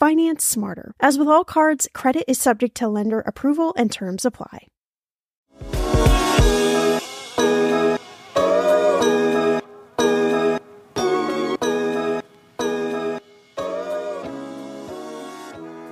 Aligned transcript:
Finance 0.00 0.42
smarter. 0.42 0.94
As 0.98 1.18
with 1.18 1.28
all 1.28 1.44
cards, 1.44 1.86
credit 1.92 2.24
is 2.26 2.40
subject 2.40 2.74
to 2.78 2.88
lender 2.88 3.20
approval 3.20 3.74
and 3.76 3.92
terms 3.92 4.24
apply. 4.24 4.68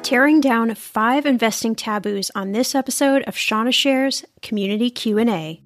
Tearing 0.03 0.41
down 0.41 0.75
five 0.75 1.27
investing 1.27 1.75
taboos 1.75 2.31
on 2.35 2.53
this 2.53 2.75
episode 2.75 3.23
of 3.25 3.37
Shannah 3.37 3.73
Shares 3.73 4.25
Community 4.41 4.89
Q&A. 4.89 5.61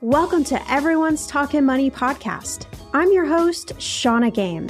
Welcome 0.00 0.44
to 0.44 0.70
Everyone's 0.70 1.26
Talking 1.26 1.64
Money 1.64 1.90
podcast. 1.90 2.66
I'm 2.92 3.10
your 3.10 3.24
host, 3.24 3.72
Shannah 3.80 4.30
Game. 4.30 4.68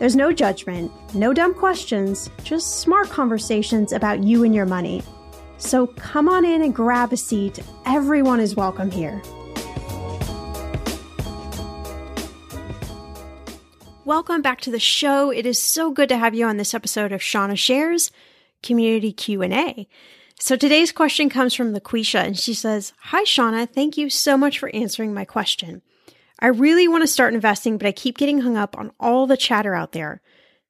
There's 0.00 0.16
no 0.16 0.32
judgment, 0.32 0.90
no 1.14 1.32
dumb 1.32 1.54
questions, 1.54 2.28
just 2.42 2.80
smart 2.80 3.08
conversations 3.08 3.92
about 3.92 4.24
you 4.24 4.42
and 4.42 4.52
your 4.52 4.66
money. 4.66 5.04
So 5.58 5.86
come 5.86 6.28
on 6.28 6.44
in 6.44 6.60
and 6.60 6.74
grab 6.74 7.12
a 7.12 7.16
seat. 7.16 7.60
Everyone 7.86 8.40
is 8.40 8.56
welcome 8.56 8.90
here. 8.90 9.22
Welcome 14.04 14.42
back 14.42 14.60
to 14.62 14.72
the 14.72 14.80
show. 14.80 15.30
It 15.30 15.46
is 15.46 15.62
so 15.62 15.92
good 15.92 16.08
to 16.08 16.18
have 16.18 16.34
you 16.34 16.46
on 16.46 16.56
this 16.56 16.74
episode 16.74 17.12
of 17.12 17.22
Shannah 17.22 17.54
Shares 17.54 18.10
Community 18.60 19.12
Q&A. 19.12 19.86
So 20.44 20.56
today's 20.56 20.90
question 20.90 21.28
comes 21.28 21.54
from 21.54 21.72
Laquesha 21.72 22.18
and 22.18 22.36
she 22.36 22.52
says, 22.52 22.92
Hi, 22.98 23.22
Shannah. 23.22 23.64
Thank 23.64 23.96
you 23.96 24.10
so 24.10 24.36
much 24.36 24.58
for 24.58 24.74
answering 24.74 25.14
my 25.14 25.24
question. 25.24 25.82
I 26.40 26.48
really 26.48 26.88
want 26.88 27.02
to 27.02 27.06
start 27.06 27.32
investing, 27.32 27.78
but 27.78 27.86
I 27.86 27.92
keep 27.92 28.18
getting 28.18 28.40
hung 28.40 28.56
up 28.56 28.76
on 28.76 28.90
all 28.98 29.28
the 29.28 29.36
chatter 29.36 29.72
out 29.72 29.92
there. 29.92 30.20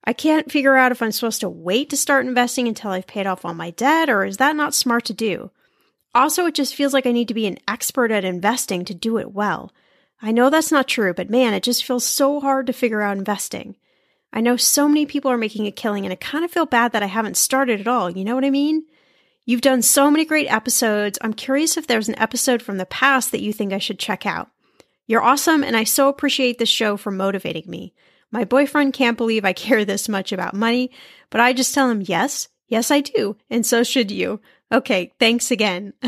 I 0.04 0.12
can't 0.12 0.52
figure 0.52 0.76
out 0.76 0.92
if 0.92 1.00
I'm 1.00 1.10
supposed 1.10 1.40
to 1.40 1.48
wait 1.48 1.88
to 1.88 1.96
start 1.96 2.26
investing 2.26 2.68
until 2.68 2.90
I've 2.90 3.06
paid 3.06 3.26
off 3.26 3.46
all 3.46 3.54
my 3.54 3.70
debt, 3.70 4.10
or 4.10 4.26
is 4.26 4.36
that 4.36 4.56
not 4.56 4.74
smart 4.74 5.06
to 5.06 5.14
do? 5.14 5.50
Also, 6.14 6.44
it 6.44 6.54
just 6.54 6.74
feels 6.74 6.92
like 6.92 7.06
I 7.06 7.12
need 7.12 7.28
to 7.28 7.34
be 7.34 7.46
an 7.46 7.56
expert 7.66 8.10
at 8.10 8.26
investing 8.26 8.84
to 8.84 8.94
do 8.94 9.16
it 9.16 9.32
well. 9.32 9.72
I 10.20 10.32
know 10.32 10.50
that's 10.50 10.70
not 10.70 10.86
true, 10.86 11.14
but 11.14 11.30
man, 11.30 11.54
it 11.54 11.62
just 11.62 11.82
feels 11.82 12.04
so 12.04 12.40
hard 12.40 12.66
to 12.66 12.74
figure 12.74 13.00
out 13.00 13.16
investing. 13.16 13.76
I 14.34 14.42
know 14.42 14.58
so 14.58 14.86
many 14.86 15.06
people 15.06 15.30
are 15.30 15.38
making 15.38 15.66
a 15.66 15.72
killing, 15.72 16.04
and 16.04 16.12
I 16.12 16.16
kind 16.16 16.44
of 16.44 16.50
feel 16.50 16.66
bad 16.66 16.92
that 16.92 17.02
I 17.02 17.06
haven't 17.06 17.38
started 17.38 17.80
at 17.80 17.88
all. 17.88 18.10
You 18.10 18.26
know 18.26 18.34
what 18.34 18.44
I 18.44 18.50
mean? 18.50 18.84
You've 19.44 19.60
done 19.60 19.82
so 19.82 20.10
many 20.10 20.24
great 20.24 20.46
episodes. 20.46 21.18
I'm 21.20 21.34
curious 21.34 21.76
if 21.76 21.86
there's 21.86 22.08
an 22.08 22.18
episode 22.18 22.62
from 22.62 22.78
the 22.78 22.86
past 22.86 23.32
that 23.32 23.42
you 23.42 23.52
think 23.52 23.72
I 23.72 23.78
should 23.78 23.98
check 23.98 24.24
out. 24.24 24.50
You're 25.06 25.22
awesome, 25.22 25.64
and 25.64 25.76
I 25.76 25.84
so 25.84 26.08
appreciate 26.08 26.58
this 26.58 26.68
show 26.68 26.96
for 26.96 27.10
motivating 27.10 27.64
me. 27.66 27.92
My 28.30 28.44
boyfriend 28.44 28.92
can't 28.94 29.18
believe 29.18 29.44
I 29.44 29.52
care 29.52 29.84
this 29.84 30.08
much 30.08 30.32
about 30.32 30.54
money, 30.54 30.90
but 31.30 31.40
I 31.40 31.52
just 31.52 31.74
tell 31.74 31.90
him, 31.90 32.02
yes, 32.04 32.48
yes, 32.68 32.90
I 32.90 33.00
do, 33.00 33.36
and 33.50 33.66
so 33.66 33.82
should 33.82 34.10
you. 34.10 34.40
Okay, 34.70 35.12
thanks 35.18 35.50
again. 35.50 35.92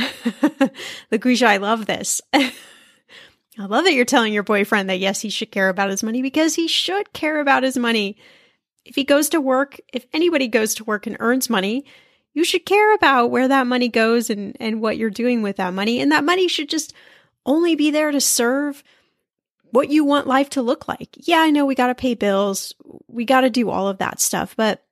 Laquesha, 1.12 1.47
I 1.47 1.56
love 1.56 1.87
this. 1.87 2.21
I 2.33 3.67
love 3.67 3.84
that 3.84 3.93
you're 3.94 4.05
telling 4.05 4.33
your 4.33 4.43
boyfriend 4.43 4.89
that 4.91 5.00
yes, 5.00 5.21
he 5.21 5.28
should 5.28 5.50
care 5.50 5.69
about 5.69 5.91
his 5.91 6.03
money 6.03 6.23
because 6.23 6.55
he 6.55 6.67
should 6.67 7.12
care 7.12 7.41
about 7.41 7.62
his 7.62 7.77
money. 7.77 8.17
If 8.84 8.94
he 8.94 9.05
goes 9.05 9.28
to 9.31 9.41
work, 9.41 9.81
if 9.93 10.06
anybody 10.12 10.49
goes 10.49 10.75
to 10.77 10.84
work 10.84 11.06
and 11.06 11.17
earns 11.21 11.50
money, 11.50 11.84
you 12.34 12.45
should 12.45 12.67
care 12.67 12.95
about 12.95 13.31
where 13.31 13.49
that 13.49 13.67
money 13.67 13.89
goes 13.89 14.29
and, 14.29 14.56
and 14.61 14.81
what 14.81 14.97
you're 14.97 15.11
doing 15.11 15.41
with 15.43 15.56
that 15.56 15.73
money. 15.73 16.00
And 16.00 16.12
that 16.12 16.25
money 16.25 16.49
should 16.49 16.69
just 16.69 16.93
only 17.47 17.76
be 17.76 17.91
there 17.91 18.11
to 18.11 18.20
serve 18.20 18.82
what 19.70 19.88
you 19.88 20.05
want 20.05 20.26
life 20.26 20.50
to 20.50 20.62
look 20.62 20.88
like. 20.88 21.09
Yeah, 21.17 21.38
I 21.38 21.50
know 21.50 21.64
we 21.64 21.75
got 21.75 21.87
to 21.87 21.94
pay 21.94 22.14
bills. 22.14 22.75
We 23.06 23.25
got 23.25 23.43
to 23.43 23.50
do 23.50 23.70
all 23.70 23.88
of 23.88 23.99
that 23.99 24.20
stuff, 24.20 24.55
but 24.56 24.85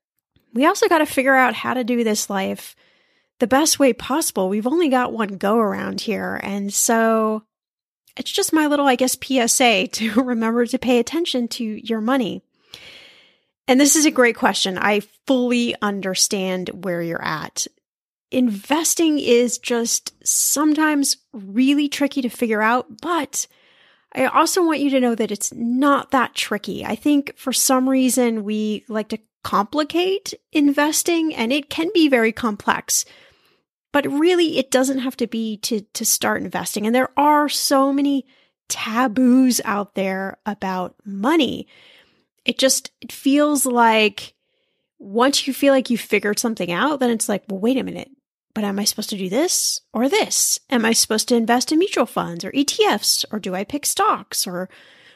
we 0.55 0.67
also 0.67 0.89
got 0.89 0.99
to 0.99 1.07
figure 1.07 1.35
out 1.35 1.55
how 1.55 1.75
to 1.75 1.85
do 1.85 2.05
this 2.05 2.31
life 2.31 2.77
the 3.41 3.47
best 3.49 3.79
way 3.79 3.93
possible. 3.93 4.49
We've 4.49 4.67
only 4.67 4.89
got 4.89 5.13
one 5.13 5.37
go 5.37 5.59
around 5.59 6.01
here. 6.01 6.39
And 6.43 6.73
so 6.73 7.43
it's 8.17 8.31
just 8.31 8.53
my 8.53 8.67
little, 8.67 8.87
I 8.87 8.95
guess, 8.95 9.19
PSA 9.21 9.87
to 9.93 10.23
remember 10.23 10.65
to 10.67 10.79
pay 10.79 11.01
attention 11.01 11.49
to 11.49 11.65
your 11.65 12.01
money. 12.01 12.43
And 13.73 13.81
this 13.81 13.97
is 13.97 14.05
a 14.05 14.11
great 14.11 14.37
question. 14.37 14.77
I 14.77 15.01
fully 15.27 15.75
understand 15.81 16.69
where 16.85 17.01
you're 17.01 17.25
at. 17.25 17.67
Investing 18.31 19.19
is 19.19 19.57
just 19.57 20.13
sometimes 20.23 21.17
really 21.33 21.89
tricky 21.89 22.21
to 22.21 22.29
figure 22.29 22.61
out, 22.61 23.01
but 23.01 23.47
I 24.15 24.27
also 24.27 24.63
want 24.63 24.81
you 24.81 24.91
to 24.91 25.01
know 25.01 25.15
that 25.15 25.31
it's 25.31 25.55
not 25.55 26.11
that 26.11 26.35
tricky. 26.35 26.85
I 26.85 26.97
think 26.97 27.35
for 27.39 27.51
some 27.51 27.89
reason 27.89 28.45
we 28.45 28.85
like 28.89 29.09
to 29.09 29.19
complicate 29.43 30.35
investing 30.53 31.35
and 31.35 31.51
it 31.51 31.71
can 31.71 31.89
be 31.95 32.09
very 32.09 32.31
complex. 32.31 33.07
but 33.93 34.07
really 34.07 34.59
it 34.59 34.71
doesn't 34.71 34.99
have 34.99 35.17
to 35.19 35.27
be 35.27 35.59
to, 35.59 35.83
to 35.93 36.05
start 36.05 36.43
investing. 36.43 36.87
And 36.87 36.95
there 36.95 37.13
are 37.17 37.49
so 37.49 37.93
many 37.93 38.27
taboos 38.69 39.61
out 39.65 39.95
there 39.95 40.39
about 40.47 40.97
money. 41.05 41.69
It 42.45 42.59
just, 42.59 42.91
it 43.01 43.13
feels 43.13 43.67
like 43.67 44.35
once 44.99 45.47
you 45.47 45.53
feel 45.53 45.73
like 45.73 45.91
you 45.91 45.99
figured 45.99 46.39
something 46.39 46.71
out, 46.71 47.01
then 47.01 47.11
it's 47.11 47.29
like, 47.29 47.45
well, 47.49 47.61
wait 47.61 47.77
a 47.77 47.83
minute. 47.83 48.11
But 48.55 48.65
am 48.65 48.79
I 48.79 48.85
supposed 48.85 49.11
to 49.11 49.17
do 49.17 49.29
this 49.29 49.81
or 49.93 50.09
this? 50.09 50.61
Am 50.71 50.85
I 50.85 50.93
supposed 50.93 51.29
to 51.29 51.37
invest 51.37 51.73
in 51.73 51.79
mutual 51.79 52.07
funds 52.07 52.45
or 52.45 52.53
ETFs 52.53 53.25
or 53.33 53.39
do 53.39 53.55
I 53.55 53.65
pick 53.65 53.87
stocks 53.87 54.47
or 54.47 54.69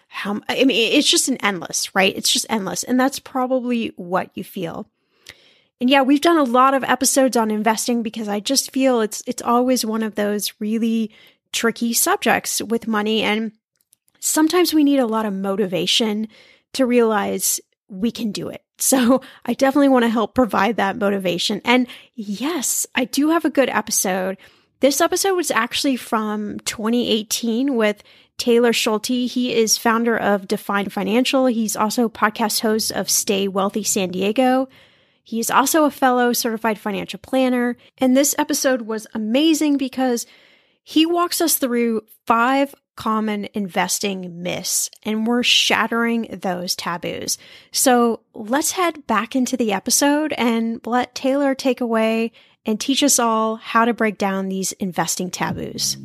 how 0.08 0.40
I 0.49 0.64
mean 0.64 0.93
it's 0.93 1.11
just 1.11 1.28
an 1.28 1.37
endless, 1.38 1.94
right? 1.94 2.17
It's 2.17 2.32
just 2.32 2.46
endless. 2.49 2.82
And 2.82 2.99
that's 2.99 3.19
probably 3.19 3.88
what 3.96 4.31
you 4.34 4.43
feel. 4.43 4.88
And 5.81 5.90
yeah, 5.90 6.02
we've 6.02 6.20
done 6.20 6.38
a 6.38 6.44
lot 6.44 6.73
of 6.73 6.84
episodes 6.84 7.37
on 7.37 7.50
investing 7.50 8.02
because 8.02 8.28
I 8.28 8.40
just 8.40 8.73
feel 8.73 9.00
it's 9.00 9.23
it's 9.26 9.43
always 9.43 9.84
one 9.84 10.02
of 10.02 10.14
those 10.14 10.55
really 10.58 11.12
tricky 11.52 11.93
subjects 11.93 12.62
with 12.62 12.88
money 12.88 13.23
and 13.23 13.52
sometimes 14.19 14.75
we 14.75 14.84
need 14.84 14.99
a 14.99 15.06
lot 15.06 15.25
of 15.25 15.32
motivation 15.32 16.28
to 16.76 16.87
realize 16.87 17.61
we 17.88 18.11
can 18.11 18.32
do 18.32 18.49
it. 18.49 18.62
So 18.78 19.23
I 19.46 19.55
definitely 19.55 19.88
want 19.88 20.05
to 20.05 20.11
help 20.11 20.34
provide 20.34 20.76
that 20.76 20.99
motivation. 20.99 21.62
And 21.64 21.87
yes, 22.14 22.87
I 22.94 23.06
do 23.06 23.31
have 23.31 23.46
a 23.46 23.50
good 23.50 23.70
episode. 23.70 24.37
This 24.81 25.00
episode 25.00 25.34
was 25.34 25.50
actually 25.50 25.96
from 25.96 26.61
2018 26.61 27.75
with 27.75 28.02
Taylor 28.37 28.75
Schulte. 28.75 29.06
He 29.06 29.55
is 29.55 29.78
founder 29.78 30.14
of 30.19 30.46
Define 30.46 30.90
Financial. 30.90 31.46
He's 31.46 31.75
also 31.75 32.11
podcast 32.11 32.61
host 32.61 32.93
of 32.93 33.08
Stay 33.08 33.49
Wealthy 33.49 33.82
San 33.82 34.11
Diego. 34.11 34.69
He's 35.25 35.50
also 35.50 35.84
a 35.84 35.90
fellow 35.90 36.34
certified 36.34 36.78
financial 36.78 37.19
planner. 37.19 37.78
And 37.96 38.14
this 38.14 38.34
episode 38.38 38.82
was 38.82 39.06
amazing 39.14 39.78
because 39.78 40.26
he 40.84 41.06
walks 41.06 41.40
us 41.40 41.56
through 41.56 42.02
five 42.26 42.75
common 42.96 43.48
investing 43.54 44.43
myths 44.43 44.90
and 45.02 45.26
we're 45.26 45.43
shattering 45.43 46.38
those 46.43 46.75
taboos. 46.75 47.38
So 47.70 48.20
let's 48.34 48.72
head 48.72 49.06
back 49.06 49.37
into 49.37 49.56
the 49.56 49.72
episode 49.72 50.32
and 50.32 50.84
let 50.87 51.14
Taylor 51.14 51.54
take 51.54 51.81
away 51.81 52.32
and 52.64 52.81
teach 52.81 53.02
us 53.02 53.19
all 53.19 53.56
how 53.56 53.84
to 53.84 53.94
break 53.94 54.19
down 54.19 54.48
these 54.48 54.72
investing 54.72 55.31
taboos. 55.31 55.96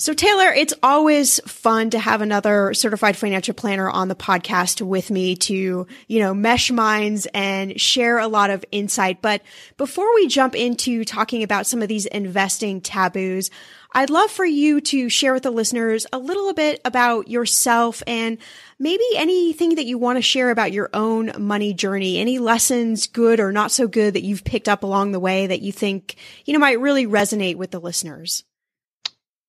So 0.00 0.14
Taylor, 0.14 0.52
it's 0.52 0.74
always 0.80 1.40
fun 1.44 1.90
to 1.90 1.98
have 1.98 2.20
another 2.20 2.72
certified 2.72 3.16
financial 3.16 3.52
planner 3.52 3.90
on 3.90 4.06
the 4.06 4.14
podcast 4.14 4.80
with 4.80 5.10
me 5.10 5.34
to, 5.34 5.88
you 6.06 6.18
know, 6.20 6.32
mesh 6.32 6.70
minds 6.70 7.26
and 7.34 7.80
share 7.80 8.18
a 8.18 8.28
lot 8.28 8.50
of 8.50 8.64
insight. 8.70 9.20
But 9.20 9.42
before 9.76 10.14
we 10.14 10.28
jump 10.28 10.54
into 10.54 11.04
talking 11.04 11.42
about 11.42 11.66
some 11.66 11.82
of 11.82 11.88
these 11.88 12.06
investing 12.06 12.80
taboos, 12.80 13.50
I'd 13.92 14.10
love 14.10 14.30
for 14.30 14.44
you 14.44 14.80
to 14.82 15.08
share 15.08 15.32
with 15.32 15.44
the 15.44 15.50
listeners 15.50 16.06
a 16.12 16.18
little 16.18 16.52
bit 16.52 16.80
about 16.84 17.28
yourself 17.28 18.02
and 18.06 18.38
maybe 18.78 19.04
anything 19.16 19.76
that 19.76 19.86
you 19.86 19.96
want 19.96 20.18
to 20.18 20.22
share 20.22 20.50
about 20.50 20.72
your 20.72 20.90
own 20.92 21.32
money 21.38 21.72
journey, 21.72 22.18
any 22.18 22.38
lessons, 22.38 23.06
good 23.06 23.40
or 23.40 23.50
not 23.50 23.72
so 23.72 23.88
good 23.88 24.14
that 24.14 24.22
you've 24.22 24.44
picked 24.44 24.68
up 24.68 24.82
along 24.82 25.12
the 25.12 25.20
way 25.20 25.46
that 25.46 25.62
you 25.62 25.72
think, 25.72 26.16
you 26.44 26.52
know, 26.52 26.58
might 26.58 26.80
really 26.80 27.06
resonate 27.06 27.56
with 27.56 27.70
the 27.70 27.80
listeners. 27.80 28.44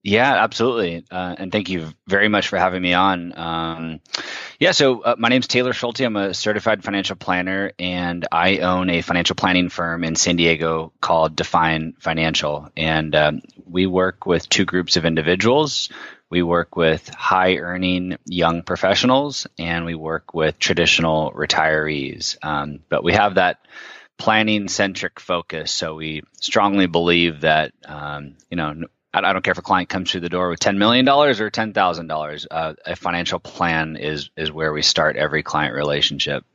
Yeah, 0.04 0.42
absolutely. 0.42 1.04
Uh, 1.12 1.36
and 1.38 1.52
thank 1.52 1.70
you 1.70 1.90
very 2.08 2.30
much 2.30 2.48
for 2.48 2.58
having 2.58 2.82
me 2.82 2.94
on. 2.94 3.38
Um, 3.38 4.00
yeah, 4.60 4.72
so 4.72 5.02
uh, 5.02 5.16
my 5.18 5.30
name's 5.30 5.48
Taylor 5.48 5.72
Schulte. 5.72 6.02
I'm 6.02 6.18
a 6.18 6.34
certified 6.34 6.84
financial 6.84 7.16
planner, 7.16 7.72
and 7.80 8.28
I 8.30 8.58
own 8.58 8.90
a 8.90 9.02
financial 9.02 9.38
planning 9.38 9.70
firm 9.70 10.04
in 10.04 10.18
San 10.18 10.36
Diego 10.36 10.92
called 11.00 11.38
Define 11.38 11.94
Financial. 11.98 12.70
And 12.76 13.16
um, 13.16 13.42
we 13.66 13.86
work 13.86 14.26
with 14.26 14.50
two 14.50 14.66
groups 14.66 14.98
of 14.98 15.06
individuals. 15.06 15.90
We 16.30 16.44
work 16.44 16.76
with 16.76 17.08
high 17.08 17.56
earning 17.56 18.18
young 18.26 18.64
professionals, 18.64 19.48
and 19.58 19.86
we 19.86 19.96
work 19.96 20.34
with 20.34 20.60
traditional 20.60 21.32
retirees. 21.32 22.38
Um, 22.44 22.82
but 22.90 23.02
we 23.02 23.14
have 23.14 23.36
that 23.36 23.60
planning 24.18 24.68
centric 24.68 25.22
focus. 25.22 25.72
So 25.72 25.96
we 25.96 26.24
strongly 26.42 26.88
believe 26.88 27.42
that, 27.42 27.72
um, 27.86 28.36
you 28.50 28.58
know, 28.58 28.76
I 29.14 29.34
don't 29.34 29.44
care 29.44 29.52
if 29.52 29.58
a 29.58 29.64
client 29.64 29.90
comes 29.90 30.12
through 30.12 30.22
the 30.22 30.30
door 30.30 30.50
with 30.50 30.60
ten 30.60 30.78
million 30.78 31.06
dollars 31.06 31.42
or 31.42 31.50
ten 31.50 31.74
thousand 31.74 32.12
uh, 32.12 32.14
dollars. 32.14 32.48
A 32.52 32.96
financial 32.96 33.40
plan 33.40 33.98
is 33.98 34.30
is 34.38 34.52
where 34.52 34.72
we 34.72 34.82
start 34.82 35.16
every 35.16 35.42
client 35.42 35.74
relationship. 35.74 36.46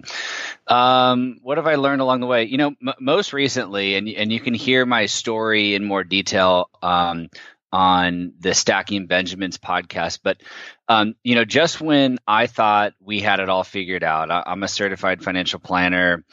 Um, 0.68 1.38
what 1.42 1.58
have 1.58 1.66
I 1.66 1.74
learned 1.74 2.00
along 2.00 2.20
the 2.20 2.26
way? 2.26 2.44
You 2.44 2.58
know, 2.58 2.74
m- 2.86 2.94
most 3.00 3.32
recently, 3.32 3.96
and 3.96 4.08
and 4.08 4.32
you 4.32 4.40
can 4.40 4.54
hear 4.54 4.86
my 4.86 5.06
story 5.06 5.74
in 5.74 5.84
more 5.84 6.04
detail 6.04 6.70
um, 6.80 7.28
on 7.72 8.34
the 8.38 8.54
Stacking 8.54 9.06
Benjamins 9.06 9.58
podcast. 9.58 10.20
But 10.22 10.40
um, 10.88 11.16
you 11.24 11.34
know, 11.34 11.44
just 11.44 11.80
when 11.80 12.18
I 12.26 12.46
thought 12.46 12.94
we 13.00 13.20
had 13.20 13.40
it 13.40 13.48
all 13.48 13.64
figured 13.64 14.04
out, 14.04 14.30
I, 14.30 14.44
I'm 14.46 14.62
a 14.62 14.68
certified 14.68 15.24
financial 15.24 15.58
planner. 15.58 16.24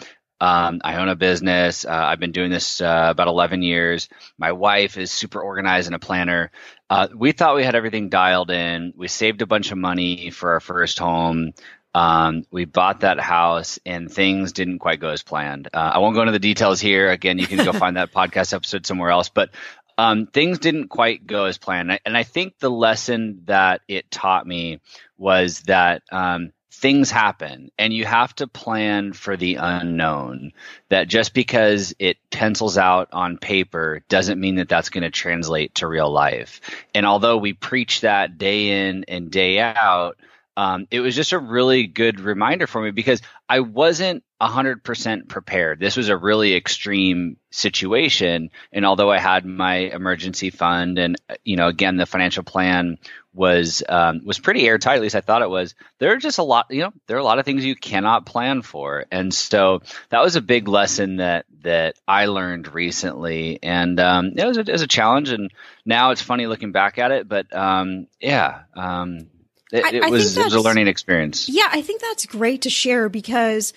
Um, 0.42 0.82
I 0.84 0.96
own 0.96 1.08
a 1.08 1.16
business. 1.16 1.86
Uh, 1.86 1.92
I've 1.92 2.20
been 2.20 2.32
doing 2.32 2.50
this 2.50 2.82
uh, 2.82 3.08
about 3.12 3.28
11 3.28 3.62
years. 3.62 4.10
My 4.40 4.54
wife 4.54 4.98
is 4.98 5.12
super 5.12 5.40
organized 5.40 5.86
and 5.86 5.96
a 5.96 6.00
planner. 6.00 6.50
Uh, 6.90 7.08
we 7.16 7.32
thought 7.32 7.56
we 7.56 7.64
had 7.64 7.76
everything 7.76 8.10
dialed 8.10 8.50
in. 8.50 8.92
We 8.98 9.08
saved 9.08 9.44
a 9.44 9.46
bunch 9.46 9.72
of 9.72 9.78
money 9.78 10.32
for 10.32 10.54
our 10.54 10.60
first 10.60 10.98
home. 10.98 11.54
Um, 11.94 12.44
we 12.50 12.66
bought 12.66 13.02
that 13.02 13.20
house 13.20 13.78
and 13.86 14.12
things 14.12 14.54
didn't 14.54 14.80
quite 14.80 15.00
go 15.00 15.10
as 15.10 15.22
planned. 15.22 15.70
Uh, 15.72 15.92
I 15.94 16.00
won't 16.00 16.16
go 16.16 16.22
into 16.22 16.32
the 16.32 16.40
details 16.40 16.82
here. 16.82 17.12
Again, 17.12 17.38
you 17.38 17.46
can 17.46 17.64
go 17.64 17.72
find 17.72 17.98
that 17.98 18.12
podcast 18.14 18.52
episode 18.54 18.88
somewhere 18.88 19.12
else. 19.12 19.30
But 19.30 19.52
um, 19.98 20.26
things 20.26 20.58
didn't 20.58 20.88
quite 20.88 21.28
go 21.28 21.46
as 21.46 21.60
planned. 21.60 22.00
And 22.04 22.18
I 22.18 22.24
think 22.24 22.58
the 22.58 22.72
lesson 22.72 23.44
that 23.46 23.82
it 23.88 24.10
taught 24.10 24.48
me 24.48 24.80
was 25.20 25.62
that 25.64 26.02
um, 26.12 26.52
things 26.72 27.12
happen 27.12 27.70
and 27.78 27.94
you 27.94 28.06
have 28.06 28.34
to 28.34 28.48
plan 28.48 29.12
for 29.12 29.36
the 29.36 29.56
unknown 29.56 30.54
that 30.90 31.08
just 31.08 31.34
because 31.34 31.94
it 32.00 32.18
pencils 32.30 32.78
out 32.78 33.10
on 33.12 33.38
paper 33.38 34.02
doesn't 34.08 34.40
mean 34.40 34.56
that 34.56 34.70
that's 34.70 34.90
going 34.90 35.04
to 35.04 35.12
translate 35.12 35.76
to 35.76 35.86
real 35.86 36.10
life 36.10 36.62
and 36.96 37.06
although 37.06 37.38
we 37.38 37.52
preach 37.52 38.02
that 38.02 38.38
day 38.38 38.88
in 38.88 39.04
and 39.10 39.30
day 39.30 39.60
out 39.60 40.18
um, 40.58 40.88
it 40.92 41.00
was 41.00 41.16
just 41.16 41.32
a 41.32 41.40
really 41.40 41.88
good 41.88 42.20
reminder 42.20 42.68
for 42.68 42.82
me 42.82 42.92
because 42.92 43.22
I 43.48 43.62
wasn't 43.62 44.24
100% 44.42 45.28
prepared. 45.28 45.80
This 45.80 45.96
was 45.96 46.10
a 46.10 46.18
really 46.18 46.56
extreme 46.56 47.38
situation. 47.52 48.50
And 48.74 48.86
although 48.86 49.12
I 49.12 49.20
had 49.20 49.46
my 49.46 49.76
emergency 49.76 50.50
fund 50.50 51.00
and, 51.00 51.16
you 51.46 51.56
know, 51.56 51.68
again, 51.68 51.96
the 51.96 52.06
financial 52.06 52.44
plan 52.44 52.98
was 53.34 53.82
um, 53.88 54.22
was 54.26 54.40
pretty 54.40 54.68
airtight. 54.68 54.98
At 54.98 55.02
least 55.02 55.16
I 55.16 55.22
thought 55.22 55.42
it 55.42 55.50
was. 55.50 55.76
There 56.00 56.12
are 56.12 56.18
just 56.18 56.38
a 56.38 56.44
lot, 56.44 56.68
you 56.70 56.82
know, 56.82 56.94
there 57.08 57.18
are 57.18 57.22
a 57.22 57.24
lot 57.24 57.40
of 57.40 57.46
things 57.46 57.66
you 57.66 57.76
cannot 57.76 58.26
plan 58.26 58.62
for, 58.62 59.06
and 59.12 59.34
so 59.34 59.82
that 60.10 60.22
was 60.22 60.36
a 60.36 60.42
big 60.42 60.68
lesson 60.68 61.18
that 61.18 61.46
that 61.62 61.96
I 62.08 62.26
learned 62.26 62.74
recently, 62.74 63.60
and 63.64 64.00
um, 64.00 64.34
it 64.36 64.46
was 64.46 64.58
a, 64.58 64.62
it 64.62 64.72
was 64.72 64.82
a 64.82 64.88
challenge. 64.88 65.30
And 65.30 65.52
now 65.86 66.12
it's 66.12 66.22
funny 66.22 66.48
looking 66.48 66.72
back 66.72 66.98
at 66.98 67.12
it, 67.12 67.28
but 67.28 67.56
um, 67.56 68.08
yeah, 68.20 68.64
um, 68.76 69.28
it, 69.72 69.86
I, 69.86 70.08
it 70.08 70.12
was 70.12 70.38
it 70.38 70.44
was 70.44 70.54
a 70.54 70.62
learning 70.62 70.88
experience. 70.88 71.48
Yeah, 71.48 71.70
I 71.72 71.82
think 71.82 72.02
that's 72.02 72.26
great 72.26 72.64
to 72.64 72.70
share 72.70 73.08
because 73.08 73.74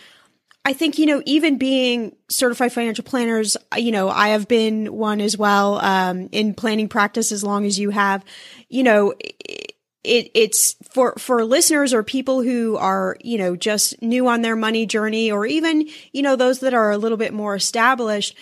I 0.66 0.72
think, 0.72 0.98
you 0.98 1.04
know, 1.04 1.22
even 1.26 1.58
being 1.58 2.16
certified 2.30 2.72
financial 2.72 3.04
planners, 3.04 3.56
you 3.76 3.92
know, 3.92 4.08
I 4.08 4.28
have 4.28 4.48
been 4.48 4.94
one 4.94 5.20
as 5.20 5.36
well, 5.36 5.78
um, 5.78 6.30
in 6.32 6.54
planning 6.54 6.88
practice 6.88 7.32
as 7.32 7.44
long 7.44 7.66
as 7.66 7.78
you 7.78 7.90
have, 7.90 8.24
you 8.70 8.82
know, 8.82 9.12
it, 9.20 10.30
it's 10.34 10.74
for, 10.90 11.14
for 11.18 11.44
listeners 11.44 11.92
or 11.92 12.02
people 12.02 12.42
who 12.42 12.76
are, 12.76 13.18
you 13.20 13.36
know, 13.36 13.56
just 13.56 14.00
new 14.00 14.26
on 14.26 14.40
their 14.40 14.56
money 14.56 14.86
journey 14.86 15.30
or 15.30 15.44
even, 15.44 15.86
you 16.12 16.22
know, 16.22 16.34
those 16.34 16.60
that 16.60 16.72
are 16.72 16.90
a 16.90 16.98
little 16.98 17.18
bit 17.18 17.34
more 17.34 17.54
established. 17.54 18.34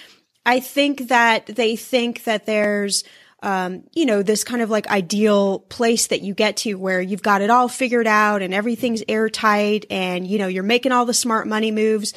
I 0.46 0.60
think 0.60 1.08
that 1.08 1.46
they 1.46 1.74
think 1.74 2.22
that 2.24 2.46
there's, 2.46 3.02
um, 3.42 3.82
you 3.92 4.06
know, 4.06 4.22
this 4.22 4.44
kind 4.44 4.62
of 4.62 4.70
like 4.70 4.86
ideal 4.88 5.58
place 5.58 6.06
that 6.08 6.22
you 6.22 6.32
get 6.32 6.58
to 6.58 6.74
where 6.74 7.00
you've 7.00 7.22
got 7.22 7.42
it 7.42 7.50
all 7.50 7.68
figured 7.68 8.06
out 8.06 8.40
and 8.40 8.54
everything's 8.54 9.02
airtight 9.08 9.84
and, 9.90 10.26
you 10.26 10.38
know, 10.38 10.46
you're 10.46 10.62
making 10.62 10.92
all 10.92 11.04
the 11.04 11.12
smart 11.12 11.48
money 11.48 11.72
moves. 11.72 12.14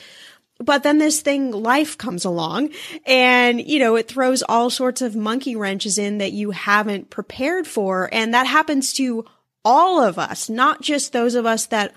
But 0.60 0.84
then 0.84 1.00
this 1.00 1.22
thing, 1.22 1.52
life 1.52 1.98
comes 1.98 2.24
along 2.24 2.70
and, 3.06 3.60
you 3.60 3.80
know, 3.80 3.96
it 3.96 4.08
throws 4.08 4.44
all 4.44 4.70
sorts 4.70 5.02
of 5.02 5.16
monkey 5.16 5.56
wrenches 5.56 5.98
in 5.98 6.20
that 6.20 6.32
you 6.32 6.52
haven't 6.52 7.10
prepared 7.10 7.68
for. 7.68 8.08
And 8.14 8.34
that 8.34 8.48
happens 8.48 8.94
to 8.94 9.26
all 9.66 10.02
of 10.02 10.20
us, 10.20 10.48
not 10.48 10.82
just 10.82 11.12
those 11.12 11.36
of 11.36 11.46
us 11.46 11.66
that 11.68 11.94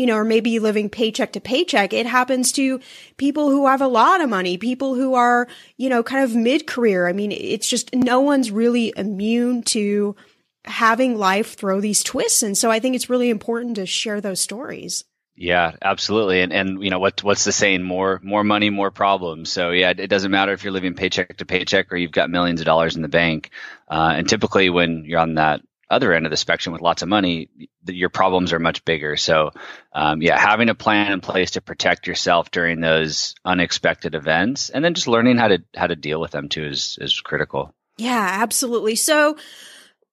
you 0.00 0.06
know, 0.06 0.16
or 0.16 0.24
maybe 0.24 0.58
living 0.58 0.88
paycheck 0.88 1.32
to 1.32 1.40
paycheck. 1.40 1.92
It 1.92 2.06
happens 2.06 2.52
to 2.52 2.80
people 3.18 3.50
who 3.50 3.66
have 3.66 3.82
a 3.82 3.86
lot 3.86 4.22
of 4.22 4.30
money, 4.30 4.56
people 4.56 4.94
who 4.94 5.14
are, 5.14 5.46
you 5.76 5.90
know, 5.90 6.02
kind 6.02 6.24
of 6.24 6.34
mid 6.34 6.66
career. 6.66 7.06
I 7.06 7.12
mean, 7.12 7.32
it's 7.32 7.68
just 7.68 7.94
no 7.94 8.20
one's 8.20 8.50
really 8.50 8.94
immune 8.96 9.62
to 9.64 10.16
having 10.64 11.18
life 11.18 11.54
throw 11.54 11.82
these 11.82 12.02
twists. 12.02 12.42
And 12.42 12.56
so 12.56 12.70
I 12.70 12.80
think 12.80 12.94
it's 12.96 13.10
really 13.10 13.28
important 13.28 13.76
to 13.76 13.84
share 13.84 14.22
those 14.22 14.40
stories. 14.40 15.04
Yeah, 15.36 15.72
absolutely. 15.80 16.42
And 16.42 16.52
and 16.52 16.82
you 16.82 16.90
know 16.90 16.98
what 16.98 17.22
what's 17.22 17.44
the 17.44 17.52
saying? 17.52 17.82
More 17.82 18.20
more 18.22 18.44
money, 18.44 18.68
more 18.68 18.90
problems. 18.90 19.50
So 19.50 19.70
yeah, 19.70 19.92
it 19.96 20.08
doesn't 20.08 20.30
matter 20.30 20.52
if 20.52 20.64
you're 20.64 20.72
living 20.72 20.94
paycheck 20.94 21.36
to 21.38 21.46
paycheck 21.46 21.92
or 21.92 21.96
you've 21.96 22.12
got 22.12 22.28
millions 22.30 22.60
of 22.60 22.66
dollars 22.66 22.96
in 22.96 23.02
the 23.02 23.08
bank. 23.08 23.50
Uh, 23.88 24.12
and 24.16 24.28
typically, 24.28 24.68
when 24.68 25.04
you're 25.06 25.20
on 25.20 25.34
that 25.34 25.62
other 25.90 26.12
end 26.12 26.26
of 26.26 26.30
the 26.30 26.36
spectrum 26.36 26.72
with 26.72 26.82
lots 26.82 27.02
of 27.02 27.08
money, 27.08 27.48
your 27.86 28.10
problems 28.10 28.52
are 28.52 28.58
much 28.58 28.84
bigger. 28.84 29.16
So 29.16 29.50
um, 29.92 30.22
yeah, 30.22 30.38
having 30.38 30.68
a 30.68 30.74
plan 30.74 31.12
in 31.12 31.20
place 31.20 31.52
to 31.52 31.60
protect 31.60 32.06
yourself 32.06 32.50
during 32.50 32.80
those 32.80 33.34
unexpected 33.44 34.14
events, 34.14 34.70
and 34.70 34.84
then 34.84 34.94
just 34.94 35.08
learning 35.08 35.36
how 35.36 35.48
to 35.48 35.62
how 35.74 35.86
to 35.86 35.96
deal 35.96 36.20
with 36.20 36.30
them 36.30 36.48
too 36.48 36.64
is 36.64 36.98
is 37.00 37.20
critical. 37.20 37.74
Yeah, 37.98 38.38
absolutely. 38.40 38.96
So 38.96 39.36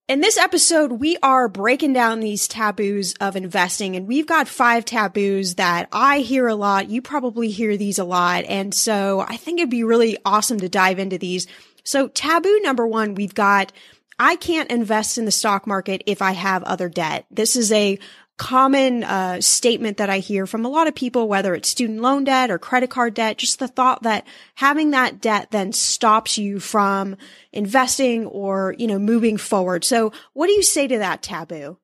in 0.07 0.21
this 0.21 0.37
episode, 0.37 0.93
we 0.93 1.17
are 1.21 1.49
breaking 1.49 1.91
down 1.91 2.21
these 2.21 2.47
taboos 2.47 3.13
of 3.15 3.35
investing 3.35 3.97
and 3.97 4.07
we've 4.07 4.25
got 4.25 4.47
five 4.47 4.85
taboos 4.85 5.55
that 5.55 5.89
I 5.91 6.19
hear 6.19 6.47
a 6.47 6.55
lot. 6.55 6.89
You 6.89 7.01
probably 7.01 7.49
hear 7.49 7.75
these 7.75 7.99
a 7.99 8.05
lot. 8.05 8.45
And 8.45 8.73
so 8.73 9.19
I 9.19 9.35
think 9.35 9.59
it'd 9.59 9.69
be 9.69 9.83
really 9.83 10.17
awesome 10.23 10.61
to 10.61 10.69
dive 10.69 10.99
into 10.99 11.17
these. 11.17 11.45
So 11.83 12.07
taboo 12.07 12.61
number 12.61 12.87
one, 12.87 13.15
we've 13.15 13.33
got 13.33 13.73
I 14.19 14.35
can't 14.35 14.71
invest 14.71 15.17
in 15.17 15.25
the 15.25 15.31
stock 15.31 15.67
market 15.67 16.03
if 16.05 16.21
I 16.21 16.31
have 16.31 16.63
other 16.63 16.89
debt. 16.89 17.25
This 17.29 17.55
is 17.55 17.71
a 17.71 17.99
common 18.37 19.03
uh, 19.03 19.41
statement 19.41 19.97
that 19.97 20.09
I 20.09 20.19
hear 20.19 20.45
from 20.45 20.63
a 20.63 20.69
lot 20.69 20.87
of 20.87 20.95
people, 20.95 21.27
whether 21.27 21.55
it's 21.55 21.69
student 21.69 22.01
loan 22.01 22.23
debt 22.23 22.51
or 22.51 22.59
credit 22.59 22.89
card 22.89 23.15
debt, 23.15 23.37
just 23.37 23.59
the 23.59 23.67
thought 23.67 24.03
that 24.03 24.27
having 24.55 24.91
that 24.91 25.19
debt 25.19 25.49
then 25.51 25.73
stops 25.73 26.37
you 26.37 26.59
from 26.59 27.17
investing 27.51 28.27
or, 28.27 28.75
you 28.77 28.87
know, 28.87 28.99
moving 28.99 29.37
forward. 29.37 29.83
So 29.83 30.13
what 30.33 30.47
do 30.47 30.53
you 30.53 30.63
say 30.63 30.87
to 30.87 30.99
that 30.99 31.23
taboo? 31.23 31.77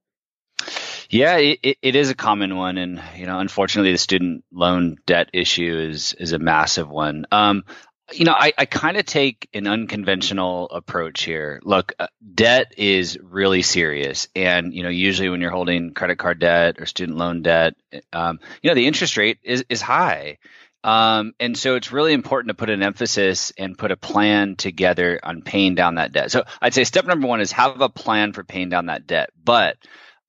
Yeah, 1.10 1.38
it, 1.38 1.78
it 1.82 1.96
is 1.96 2.10
a 2.10 2.16
common 2.16 2.56
one, 2.56 2.78
and 2.80 3.02
you 3.16 3.28
know, 3.28 3.40
unfortunately, 3.40 3.92
the 3.92 3.98
student 4.00 4.44
loan 4.52 4.96
debt 5.06 5.30
issue 5.32 5.78
is 5.78 6.16
is 6.18 6.32
a 6.32 6.40
massive 6.40 6.90
one. 6.90 7.28
Um, 7.32 7.66
you 8.12 8.26
know, 8.26 8.36
I, 8.38 8.54
I 8.58 8.66
kind 8.66 8.98
of 8.98 9.06
take 9.06 9.48
an 9.54 9.68
unconventional 9.68 10.70
approach 10.70 11.24
here. 11.24 11.62
Look, 11.64 11.94
uh, 12.00 12.08
debt 12.34 12.74
is 12.78 13.18
really 13.22 13.62
serious. 13.62 14.28
And, 14.36 14.74
you 14.74 14.84
know, 14.84 14.90
usually 14.90 15.30
when 15.30 15.42
you're 15.42 15.52
holding 15.52 15.94
credit 15.94 16.18
card 16.18 16.40
debt 16.40 16.76
or 16.80 16.86
student 16.86 17.18
loan 17.18 17.42
debt, 17.42 17.76
um, 18.12 18.40
you 18.62 18.70
know, 18.70 18.76
the 18.76 18.88
interest 18.88 19.18
rate 19.18 19.40
is, 19.44 19.66
is 19.70 19.82
high. 19.82 20.38
Um, 20.84 21.34
and 21.40 21.58
so 21.58 21.76
it's 21.76 21.94
really 21.94 22.12
important 22.12 22.50
to 22.50 22.56
put 22.56 22.70
an 22.70 22.84
emphasis 22.84 23.54
and 23.58 23.78
put 23.78 23.92
a 23.92 23.98
plan 23.98 24.58
together 24.58 25.18
on 25.24 25.42
paying 25.42 25.76
down 25.76 25.96
that 25.96 26.12
debt. 26.12 26.30
So 26.30 26.44
I'd 26.62 26.74
say 26.74 26.84
step 26.84 27.06
number 27.06 27.28
one 27.28 27.40
is 27.40 27.54
have 27.54 27.80
a 27.80 27.88
plan 27.88 28.34
for 28.34 28.44
paying 28.44 28.68
down 28.68 28.88
that 28.88 29.08
debt. 29.08 29.30
But 29.42 29.78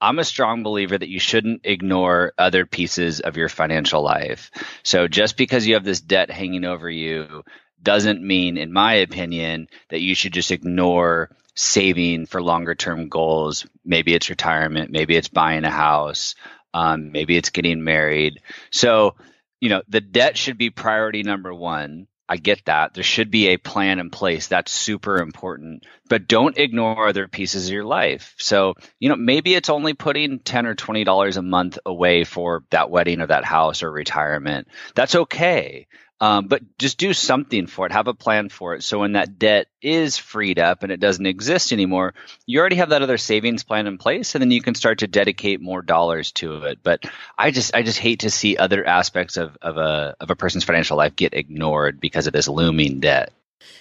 I'm 0.01 0.19
a 0.21 0.25
strong 0.25 0.63
believer 0.63 0.97
that 0.97 1.09
you 1.09 1.19
shouldn't 1.19 1.63
ignore 1.65 2.35
other 2.39 2.67
pieces 2.67 3.21
of 3.21 3.37
your 3.37 3.49
financial 3.49 4.03
life. 4.03 4.51
So 4.85 5.09
just 5.09 5.37
because 5.37 5.67
you 5.67 5.75
have 5.75 5.85
this 5.85 6.01
debt 6.01 6.31
hanging 6.31 6.65
over 6.65 6.89
you 6.89 7.43
doesn't 7.85 8.23
mean, 8.23 8.57
in 8.57 8.73
my 8.73 8.95
opinion, 8.95 9.69
that 9.91 10.01
you 10.01 10.15
should 10.15 10.33
just 10.33 10.51
ignore 10.51 11.31
saving 11.55 12.27
for 12.27 12.43
longer 12.43 12.75
term 12.75 13.09
goals. 13.09 13.67
Maybe 13.85 14.15
it's 14.15 14.31
retirement, 14.31 14.91
maybe 14.91 15.17
it's 15.17 15.29
buying 15.29 15.65
a 15.65 15.71
house, 15.71 16.35
um, 16.73 17.13
maybe 17.13 17.37
it's 17.37 17.51
getting 17.51 17.85
married. 17.85 18.41
So, 18.71 19.15
you 19.61 19.69
know, 19.69 19.83
the 19.89 20.01
debt 20.01 20.37
should 20.37 20.59
be 20.59 20.71
priority 20.71 21.23
number 21.23 21.55
one. 21.55 22.09
I 22.27 22.39
get 22.39 22.65
that. 22.65 22.95
There 22.95 23.05
should 23.05 23.31
be 23.31 23.49
a 23.49 23.59
plan 23.59 23.99
in 23.99 24.09
place. 24.09 24.49
That's 24.49 24.73
super 24.73 25.19
important. 25.19 25.85
But 26.09 26.27
don't 26.27 26.57
ignore 26.57 27.07
other 27.07 27.29
pieces 27.29 27.67
of 27.67 27.75
your 27.75 27.85
life. 27.85 28.35
So, 28.39 28.75
you 28.99 29.11
know, 29.11 29.17
maybe 29.17 29.55
it's 29.55 29.69
only 29.69 29.93
putting 29.93 30.39
10 30.39 30.67
or 30.67 30.75
$20 30.75 31.37
a 31.37 31.43
month 31.43 31.79
away 31.85 32.25
for 32.25 32.65
that 32.71 32.91
wedding 32.91 33.21
or 33.21 33.27
that 33.27 33.45
house 33.45 33.83
or 33.83 33.91
retirement. 33.91 34.69
That's 34.95 35.15
okay. 35.15 35.87
Um, 36.21 36.47
but 36.47 36.63
just 36.79 36.97
do 36.97 37.13
something 37.13 37.67
for 37.67 37.87
it. 37.87 37.93
Have 37.93 38.07
a 38.07 38.15
plan 38.15 38.49
for 38.49 38.75
it. 38.75 38.85
So 38.85 39.01
when 39.01 39.13
that 39.13 39.39
debt 39.39 39.67
is 39.83 40.17
freed 40.17 40.59
up 40.59 40.83
and 40.83 40.93
it 40.93 41.01
doesn't 41.01 41.27
exist 41.27 41.73
anymore, 41.73 42.15
you 42.47 42.61
already 42.61 42.77
have 42.77 42.91
that 42.91 43.03
other 43.03 43.19
savings 43.19 43.65
plan 43.65 43.87
in 43.87 43.99
place, 43.99 44.35
and 44.35 44.41
then 44.41 44.51
you 44.51 44.63
can 44.63 44.75
start 44.75 45.01
to 45.01 45.07
dedicate 45.07 45.61
more 45.61 45.83
dollars 45.83 46.33
to 46.33 46.63
it. 46.65 46.79
But 46.83 47.05
I 47.37 47.51
just 47.51 47.75
I 47.75 47.83
just 47.83 47.99
hate 47.99 48.21
to 48.21 48.31
see 48.31 48.57
other 48.57 48.87
aspects 48.87 49.37
of, 49.37 49.57
of 49.61 49.77
a 49.77 50.15
of 50.21 50.31
a 50.31 50.37
person's 50.37 50.65
financial 50.65 50.97
life 50.97 51.17
get 51.17 51.35
ignored 51.35 52.01
because 52.01 52.27
of 52.27 52.33
this 52.33 52.49
looming 52.49 53.01
debt. 53.01 53.33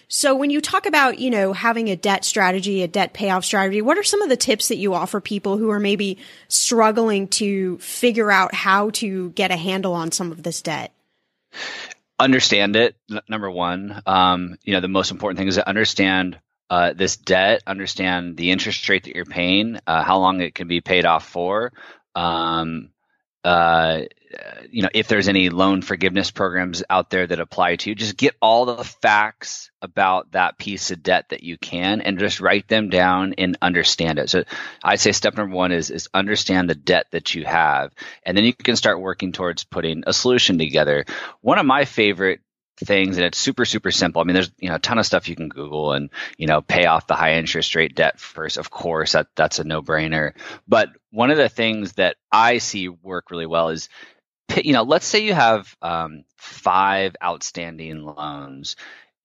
So 0.07 0.35
when 0.35 0.49
you 0.49 0.61
talk 0.61 0.85
about, 0.85 1.19
you 1.19 1.29
know, 1.29 1.53
having 1.53 1.89
a 1.89 1.95
debt 1.95 2.25
strategy, 2.25 2.83
a 2.83 2.87
debt 2.87 3.13
payoff 3.13 3.45
strategy, 3.45 3.81
what 3.81 3.97
are 3.97 4.03
some 4.03 4.21
of 4.21 4.29
the 4.29 4.37
tips 4.37 4.67
that 4.67 4.77
you 4.77 4.93
offer 4.93 5.19
people 5.19 5.57
who 5.57 5.69
are 5.69 5.79
maybe 5.79 6.17
struggling 6.47 7.27
to 7.29 7.77
figure 7.79 8.31
out 8.31 8.53
how 8.53 8.89
to 8.91 9.31
get 9.31 9.51
a 9.51 9.55
handle 9.55 9.93
on 9.93 10.11
some 10.11 10.31
of 10.31 10.43
this 10.43 10.61
debt? 10.61 10.91
Understand 12.19 12.75
it. 12.75 12.95
Number 13.27 13.49
one, 13.49 14.01
um, 14.05 14.57
you 14.63 14.73
know, 14.73 14.79
the 14.79 14.87
most 14.87 15.11
important 15.11 15.37
thing 15.37 15.47
is 15.47 15.55
to 15.55 15.67
understand 15.67 16.39
uh, 16.69 16.93
this 16.93 17.17
debt, 17.17 17.61
understand 17.67 18.37
the 18.37 18.51
interest 18.51 18.87
rate 18.89 19.03
that 19.03 19.15
you're 19.15 19.25
paying, 19.25 19.79
uh, 19.85 20.03
how 20.03 20.19
long 20.19 20.41
it 20.41 20.55
can 20.55 20.67
be 20.67 20.81
paid 20.81 21.05
off 21.05 21.27
for. 21.27 21.71
Um, 22.15 22.89
uh, 23.43 24.01
you 24.71 24.81
know, 24.81 24.89
if 24.93 25.07
there's 25.07 25.27
any 25.27 25.49
loan 25.49 25.81
forgiveness 25.81 26.31
programs 26.31 26.83
out 26.89 27.09
there 27.09 27.27
that 27.27 27.39
apply 27.39 27.75
to 27.75 27.89
you, 27.89 27.95
just 27.95 28.17
get 28.17 28.35
all 28.41 28.65
the 28.65 28.83
facts 28.83 29.69
about 29.81 30.31
that 30.31 30.57
piece 30.57 30.91
of 30.91 31.03
debt 31.03 31.29
that 31.29 31.43
you 31.43 31.57
can 31.57 32.01
and 32.01 32.19
just 32.19 32.39
write 32.39 32.67
them 32.67 32.89
down 32.89 33.33
and 33.37 33.57
understand 33.61 34.19
it. 34.19 34.29
So 34.29 34.43
I'd 34.83 34.99
say 34.99 35.11
step 35.11 35.35
number 35.35 35.55
one 35.55 35.71
is, 35.71 35.91
is 35.91 36.09
understand 36.13 36.69
the 36.69 36.75
debt 36.75 37.07
that 37.11 37.35
you 37.35 37.45
have. 37.45 37.91
And 38.25 38.35
then 38.35 38.45
you 38.45 38.53
can 38.53 38.75
start 38.75 39.01
working 39.01 39.33
towards 39.33 39.63
putting 39.63 40.03
a 40.07 40.13
solution 40.13 40.57
together. 40.57 41.05
One 41.41 41.59
of 41.59 41.65
my 41.65 41.85
favorite 41.85 42.39
things 42.85 43.17
and 43.17 43.25
it's 43.25 43.37
super 43.37 43.65
super 43.65 43.91
simple. 43.91 44.21
I 44.21 44.25
mean 44.25 44.33
there's 44.33 44.51
you 44.59 44.69
know 44.69 44.75
a 44.75 44.79
ton 44.79 44.99
of 44.99 45.05
stuff 45.05 45.29
you 45.29 45.35
can 45.35 45.49
google 45.49 45.93
and 45.93 46.09
you 46.37 46.47
know 46.47 46.61
pay 46.61 46.85
off 46.85 47.07
the 47.07 47.15
high 47.15 47.35
interest 47.35 47.75
rate 47.75 47.95
debt 47.95 48.19
first. 48.19 48.57
Of 48.57 48.69
course 48.69 49.13
that 49.13 49.27
that's 49.35 49.59
a 49.59 49.63
no 49.63 49.81
brainer 49.81 50.33
but 50.67 50.89
one 51.11 51.31
of 51.31 51.37
the 51.37 51.49
things 51.49 51.93
that 51.93 52.15
i 52.31 52.57
see 52.57 52.89
work 52.89 53.31
really 53.31 53.45
well 53.45 53.69
is 53.69 53.89
you 54.63 54.73
know 54.73 54.83
let's 54.83 55.05
say 55.05 55.19
you 55.19 55.33
have 55.33 55.75
um, 55.81 56.23
five 56.37 57.15
outstanding 57.23 58.03
loans. 58.03 58.75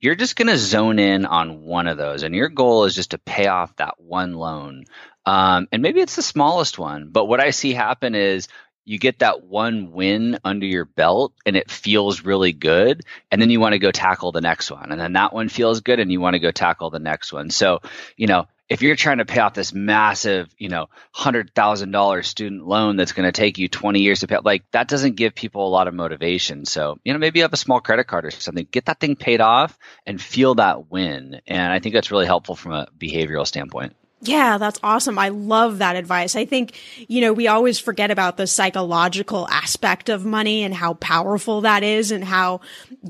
You're 0.01 0.15
just 0.15 0.37
going 0.37 0.47
to 0.47 0.57
zone 0.57 1.01
in 1.01 1.27
on 1.27 1.63
one 1.63 1.89
of 1.89 1.99
those 1.99 2.23
and 2.23 2.35
your 2.35 2.49
goal 2.49 2.85
is 2.85 2.95
just 2.95 3.11
to 3.11 3.19
pay 3.19 3.49
off 3.49 3.75
that 3.77 4.01
one 4.01 4.35
loan. 4.35 4.85
Um, 5.27 5.67
and 5.73 5.83
maybe 5.83 6.01
it's 6.01 6.17
the 6.17 6.23
smallest 6.23 6.79
one 6.79 7.11
but 7.11 7.27
what 7.27 7.39
i 7.39 7.51
see 7.51 7.75
happen 7.75 8.15
is 8.15 8.49
you 8.89 8.99
get 8.99 9.19
that 9.19 9.45
one 9.45 9.93
win 9.93 10.39
under 10.45 10.65
your 10.65 10.87
belt 10.87 11.35
and 11.45 11.57
it 11.57 11.71
feels 11.71 12.25
really 12.25 12.53
good. 12.53 13.03
And 13.31 13.41
then 13.41 13.51
you 13.51 13.61
want 13.61 13.75
to 13.75 13.79
go 13.79 13.91
tackle 13.91 14.33
the 14.33 14.41
next 14.41 14.71
one. 14.71 14.91
And 14.91 14.99
then 14.99 15.13
that 15.13 15.35
one 15.35 15.51
feels 15.51 15.83
good 15.83 16.01
and 16.01 16.11
you 16.11 16.23
want 16.23 16.35
to 16.35 16.41
go 16.41 16.51
tackle 16.51 16.89
the 16.89 16.99
next 16.99 17.31
one. 17.31 17.51
So, 17.51 17.81
you 18.17 18.27
know, 18.27 18.47
if 18.67 18.81
you're 18.81 18.97
trying 18.97 19.19
to 19.19 19.27
pay 19.27 19.41
off 19.41 19.53
this 19.53 19.75
massive, 19.75 20.49
you 20.57 20.71
know, 20.71 20.89
hundred 21.13 21.55
thousand 21.55 21.91
dollar 21.91 22.23
student 22.23 22.67
loan 22.67 22.97
that's 22.97 23.13
going 23.13 23.27
to 23.27 23.33
take 23.33 23.59
you 23.59 23.69
20 23.69 24.01
years 24.01 24.21
to 24.21 24.27
pay, 24.27 24.39
like 24.43 24.65
that 24.71 24.89
doesn't 24.89 25.17
give 25.17 25.35
people 25.35 25.67
a 25.67 25.69
lot 25.69 25.87
of 25.87 25.93
motivation. 25.93 26.65
So, 26.65 26.99
you 27.05 27.13
know, 27.13 27.19
maybe 27.19 27.41
you 27.41 27.45
have 27.45 27.53
a 27.53 27.59
small 27.59 27.81
credit 27.81 28.05
card 28.05 28.25
or 28.25 28.31
something, 28.31 28.67
get 28.71 28.87
that 28.87 29.01
thing 29.01 29.17
paid 29.17 29.43
off 29.43 29.79
and 30.07 30.19
feel 30.19 30.55
that 30.55 30.91
win. 30.91 31.43
And 31.47 31.71
I 31.73 31.79
think 31.79 31.95
that's 31.95 32.11
really 32.11 32.27
helpful 32.27 32.57
from 32.57 32.73
a 32.73 32.89
behavioral 32.99 33.47
standpoint. 33.47 33.97
Yeah, 34.21 34.59
that's 34.59 34.81
awesome. 34.83 35.17
I 35.17 35.29
love 35.29 35.79
that 35.79 35.95
advice. 35.95 36.35
I 36.35 36.45
think, 36.45 36.77
you 37.07 37.21
know, 37.21 37.33
we 37.33 37.47
always 37.47 37.79
forget 37.79 38.11
about 38.11 38.37
the 38.37 38.49
psychological 38.49 39.47
aspect 39.49 40.09
of 40.09 40.25
money 40.25 40.65
and 40.65 40.75
how 40.75 40.95
powerful 40.95 41.61
that 41.61 41.85
is 41.85 42.11
and 42.11 42.25
how 42.25 42.61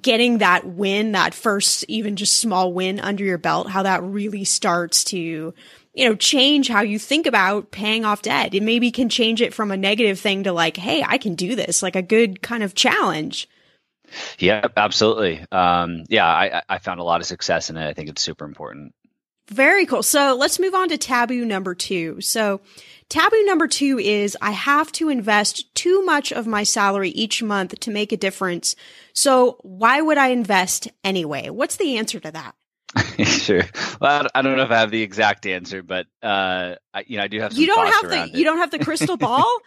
getting 0.00 0.38
that 0.38 0.66
win, 0.66 1.12
that 1.12 1.32
first, 1.32 1.84
even 1.88 2.16
just 2.16 2.38
small 2.38 2.74
win 2.74 3.00
under 3.00 3.24
your 3.24 3.38
belt, 3.38 3.70
how 3.70 3.84
that 3.84 4.02
really 4.02 4.44
starts 4.44 5.02
to, 5.04 5.54
you 5.94 6.08
know, 6.08 6.14
change 6.14 6.68
how 6.68 6.82
you 6.82 6.98
think 6.98 7.26
about 7.26 7.70
paying 7.70 8.04
off 8.04 8.20
debt. 8.20 8.52
It 8.52 8.62
maybe 8.62 8.90
can 8.90 9.08
change 9.08 9.40
it 9.40 9.54
from 9.54 9.70
a 9.70 9.78
negative 9.78 10.20
thing 10.20 10.44
to 10.44 10.52
like, 10.52 10.76
Hey, 10.76 11.02
I 11.06 11.16
can 11.16 11.34
do 11.34 11.56
this, 11.56 11.82
like 11.82 11.96
a 11.96 12.02
good 12.02 12.42
kind 12.42 12.62
of 12.62 12.74
challenge. 12.74 13.48
Yeah, 14.38 14.66
absolutely. 14.76 15.44
Um, 15.50 16.04
yeah, 16.08 16.26
I, 16.26 16.62
I 16.68 16.78
found 16.78 17.00
a 17.00 17.04
lot 17.04 17.20
of 17.20 17.26
success 17.26 17.70
in 17.70 17.76
it. 17.78 17.86
I 17.86 17.94
think 17.94 18.10
it's 18.10 18.22
super 18.22 18.44
important. 18.44 18.94
Very 19.48 19.86
cool. 19.86 20.02
So 20.02 20.36
let's 20.36 20.58
move 20.58 20.74
on 20.74 20.90
to 20.90 20.98
taboo 20.98 21.44
number 21.44 21.74
two. 21.74 22.20
So 22.20 22.60
taboo 23.08 23.44
number 23.44 23.66
two 23.66 23.98
is 23.98 24.36
I 24.42 24.50
have 24.50 24.92
to 24.92 25.08
invest 25.08 25.74
too 25.74 26.04
much 26.04 26.32
of 26.32 26.46
my 26.46 26.64
salary 26.64 27.10
each 27.10 27.42
month 27.42 27.80
to 27.80 27.90
make 27.90 28.12
a 28.12 28.16
difference. 28.16 28.76
So 29.14 29.58
why 29.62 30.00
would 30.00 30.18
I 30.18 30.28
invest 30.28 30.88
anyway? 31.02 31.48
What's 31.48 31.76
the 31.76 31.96
answer 31.96 32.20
to 32.20 32.30
that? 32.30 32.54
sure. 33.24 33.62
Well, 34.00 34.28
I 34.34 34.42
don't 34.42 34.56
know 34.56 34.62
if 34.62 34.70
I 34.70 34.78
have 34.78 34.90
the 34.90 35.02
exact 35.02 35.46
answer, 35.46 35.82
but 35.82 36.06
uh, 36.22 36.76
I, 36.94 37.04
you 37.06 37.18
know, 37.18 37.24
I 37.24 37.28
do 37.28 37.40
have. 37.40 37.52
you 37.52 37.66
don't 37.66 37.86
have 37.86 38.10
the 38.10 38.38
you 38.38 38.44
don't 38.44 38.58
have 38.58 38.70
the 38.70 38.78
crystal 38.78 39.16
ball. 39.18 39.58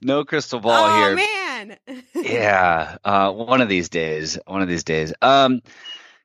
no 0.00 0.24
crystal 0.24 0.60
ball 0.60 0.84
oh, 0.84 0.96
here. 0.96 1.16
man. 1.16 1.76
yeah, 2.14 2.98
uh, 3.04 3.32
one 3.32 3.60
of 3.60 3.68
these 3.68 3.88
days. 3.88 4.38
One 4.46 4.62
of 4.62 4.68
these 4.68 4.84
days. 4.84 5.12
Um, 5.20 5.60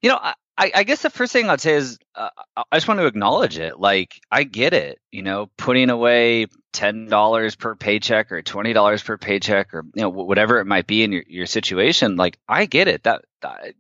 you 0.02 0.10
know, 0.10 0.18
I, 0.22 0.34
I, 0.58 0.72
I, 0.76 0.84
guess 0.84 1.02
the 1.02 1.10
first 1.10 1.34
thing 1.34 1.50
I'd 1.50 1.62
say 1.62 1.76
is 1.76 1.98
uh, 2.14 2.30
I 2.56 2.76
just 2.76 2.88
want 2.88 3.00
to 3.00 3.06
acknowledge 3.06 3.58
it. 3.58 3.80
Like 3.80 4.20
I 4.32 4.44
get 4.44 4.74
it, 4.74 5.00
you 5.12 5.24
know, 5.24 5.50
putting 5.58 5.90
away 5.90 6.48
ten 6.74 7.08
dollars 7.08 7.56
per 7.56 7.76
paycheck 7.76 8.32
or 8.32 8.42
twenty 8.42 8.74
dollars 8.74 9.02
per 9.02 9.18
paycheck 9.18 9.74
or 9.74 9.84
you 9.96 10.04
know 10.04 10.10
whatever 10.10 10.60
it 10.60 10.66
might 10.66 10.88
be 10.88 11.04
in 11.04 11.12
your, 11.12 11.24
your 11.28 11.46
situation. 11.46 12.16
Like 12.16 12.38
I 12.48 12.66
get 12.66 12.88
it. 12.88 13.04
That 13.04 13.26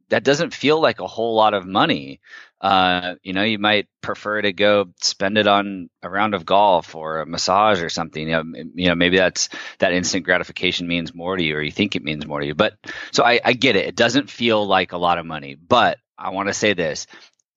that 0.09 0.23
doesn't 0.23 0.53
feel 0.53 0.79
like 0.81 0.99
a 0.99 1.07
whole 1.07 1.35
lot 1.35 1.53
of 1.53 1.65
money. 1.65 2.19
Uh, 2.59 3.15
you 3.23 3.33
know, 3.33 3.43
you 3.43 3.57
might 3.57 3.87
prefer 4.01 4.41
to 4.41 4.53
go 4.53 4.85
spend 5.01 5.37
it 5.37 5.47
on 5.47 5.89
a 6.03 6.09
round 6.09 6.35
of 6.35 6.45
golf 6.45 6.95
or 6.95 7.21
a 7.21 7.25
massage 7.25 7.81
or 7.81 7.89
something. 7.89 8.27
You 8.27 8.33
know, 8.33 8.43
you 8.75 8.87
know, 8.87 8.95
maybe 8.95 9.17
that's 9.17 9.49
that 9.79 9.93
instant 9.93 10.25
gratification 10.25 10.87
means 10.87 11.13
more 11.13 11.35
to 11.35 11.43
you, 11.43 11.55
or 11.55 11.61
you 11.61 11.71
think 11.71 11.95
it 11.95 12.03
means 12.03 12.25
more 12.25 12.39
to 12.39 12.45
you. 12.45 12.55
But 12.55 12.73
so 13.11 13.23
I, 13.23 13.39
I 13.43 13.53
get 13.53 13.75
it. 13.75 13.87
It 13.87 13.95
doesn't 13.95 14.29
feel 14.29 14.65
like 14.65 14.91
a 14.91 14.97
lot 14.97 15.17
of 15.17 15.25
money, 15.25 15.55
but 15.55 15.97
I 16.21 16.29
want 16.29 16.47
to 16.47 16.53
say 16.53 16.73
this. 16.73 17.07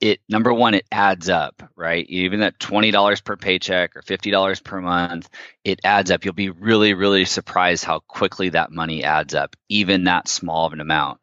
It 0.00 0.21
number 0.28 0.52
one, 0.52 0.75
it 0.75 0.87
adds 0.90 1.28
up, 1.28 1.62
right? 1.76 2.04
Even 2.09 2.40
that 2.40 2.59
twenty 2.59 2.90
dollars 2.90 3.21
per 3.21 3.37
paycheck 3.37 3.97
or 3.97 4.02
fifty 4.02 4.30
dollars 4.30 4.61
per 4.61 4.80
month, 4.80 5.28
it 5.62 5.80
adds 5.85 6.11
up. 6.11 6.25
You'll 6.25 6.35
be 6.35 6.50
really, 6.50 6.94
really 6.94 7.25
surprised 7.25 7.85
how 7.85 8.00
quickly 8.00 8.50
that 8.50 8.73
money 8.73 9.04
adds 9.04 9.35
up, 9.35 9.54
even 9.68 10.04
that 10.04 10.28
small 10.28 10.66
of 10.66 10.73
an 10.73 10.80
amount. 10.80 11.21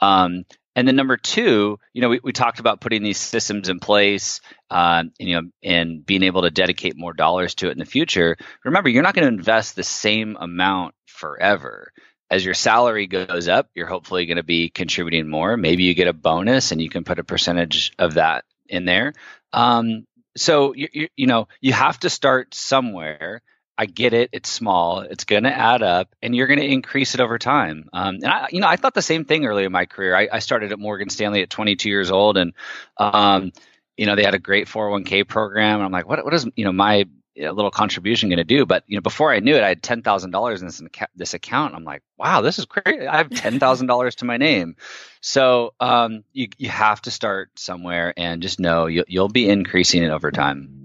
Um, 0.00 0.44
and 0.76 0.88
then 0.88 0.96
number 0.96 1.16
two, 1.16 1.78
you 1.92 2.02
know, 2.02 2.08
we, 2.08 2.20
we 2.24 2.32
talked 2.32 2.58
about 2.58 2.80
putting 2.80 3.02
these 3.02 3.18
systems 3.18 3.68
in 3.68 3.78
place, 3.78 4.40
uh, 4.70 5.04
you 5.18 5.34
know, 5.36 5.48
and 5.62 6.04
being 6.04 6.24
able 6.24 6.42
to 6.42 6.50
dedicate 6.50 6.96
more 6.96 7.12
dollars 7.12 7.54
to 7.56 7.68
it 7.68 7.72
in 7.72 7.78
the 7.78 7.84
future. 7.84 8.36
Remember, 8.64 8.88
you're 8.88 9.04
not 9.04 9.14
going 9.14 9.28
to 9.28 9.36
invest 9.36 9.76
the 9.76 9.84
same 9.84 10.36
amount 10.40 10.94
forever 11.06 11.92
as 12.34 12.44
your 12.44 12.54
salary 12.54 13.06
goes 13.06 13.46
up, 13.46 13.70
you're 13.76 13.86
hopefully 13.86 14.26
going 14.26 14.38
to 14.38 14.42
be 14.42 14.68
contributing 14.68 15.28
more. 15.28 15.56
Maybe 15.56 15.84
you 15.84 15.94
get 15.94 16.08
a 16.08 16.12
bonus 16.12 16.72
and 16.72 16.82
you 16.82 16.90
can 16.90 17.04
put 17.04 17.20
a 17.20 17.24
percentage 17.24 17.92
of 17.96 18.14
that 18.14 18.44
in 18.68 18.84
there. 18.84 19.12
Um, 19.52 20.04
so 20.36 20.74
you, 20.74 20.88
you, 20.92 21.08
you 21.16 21.26
know 21.28 21.46
you 21.60 21.72
have 21.72 22.00
to 22.00 22.10
start 22.10 22.52
somewhere. 22.52 23.40
I 23.78 23.86
get 23.86 24.14
it; 24.14 24.30
it's 24.32 24.48
small, 24.48 25.00
it's 25.00 25.24
going 25.24 25.44
to 25.44 25.56
add 25.56 25.84
up, 25.84 26.12
and 26.22 26.34
you're 26.34 26.48
going 26.48 26.58
to 26.58 26.66
increase 26.66 27.14
it 27.14 27.20
over 27.20 27.38
time. 27.38 27.88
Um, 27.92 28.16
and 28.16 28.26
I, 28.26 28.48
you 28.50 28.60
know, 28.60 28.66
I 28.66 28.76
thought 28.76 28.94
the 28.94 29.02
same 29.02 29.24
thing 29.24 29.46
early 29.46 29.64
in 29.64 29.70
my 29.70 29.86
career. 29.86 30.16
I, 30.16 30.28
I 30.32 30.38
started 30.40 30.72
at 30.72 30.78
Morgan 30.80 31.10
Stanley 31.10 31.42
at 31.42 31.50
22 31.50 31.88
years 31.88 32.10
old, 32.10 32.36
and 32.36 32.52
um, 32.96 33.52
you 33.96 34.06
know 34.06 34.16
they 34.16 34.24
had 34.24 34.34
a 34.34 34.40
great 34.40 34.66
401k 34.66 35.28
program. 35.28 35.76
And 35.76 35.84
I'm 35.84 35.92
like, 35.92 36.08
what 36.08 36.24
what 36.24 36.34
is 36.34 36.48
you 36.56 36.64
know 36.64 36.72
my 36.72 37.04
a 37.36 37.52
little 37.52 37.70
contribution 37.70 38.28
going 38.28 38.38
to 38.38 38.44
do? 38.44 38.66
But 38.66 38.84
you 38.86 38.96
know, 38.96 39.02
before 39.02 39.32
I 39.32 39.40
knew 39.40 39.54
it, 39.54 39.62
I 39.62 39.68
had 39.68 39.82
ten 39.82 40.02
thousand 40.02 40.30
dollars 40.30 40.60
in 40.60 40.68
this, 40.68 40.82
this 41.14 41.34
account. 41.34 41.74
I'm 41.74 41.84
like, 41.84 42.02
wow, 42.16 42.40
this 42.40 42.58
is 42.58 42.66
great. 42.66 43.06
I 43.06 43.16
have 43.16 43.30
ten 43.30 43.58
thousand 43.58 43.86
dollars 43.86 44.16
to 44.16 44.24
my 44.24 44.36
name. 44.36 44.76
So 45.20 45.74
um, 45.80 46.24
you 46.32 46.48
you 46.58 46.68
have 46.68 47.02
to 47.02 47.10
start 47.10 47.50
somewhere, 47.56 48.14
and 48.16 48.42
just 48.42 48.60
know 48.60 48.86
you, 48.86 49.04
you'll 49.08 49.28
be 49.28 49.48
increasing 49.48 50.02
it 50.02 50.10
over 50.10 50.30
time. 50.30 50.84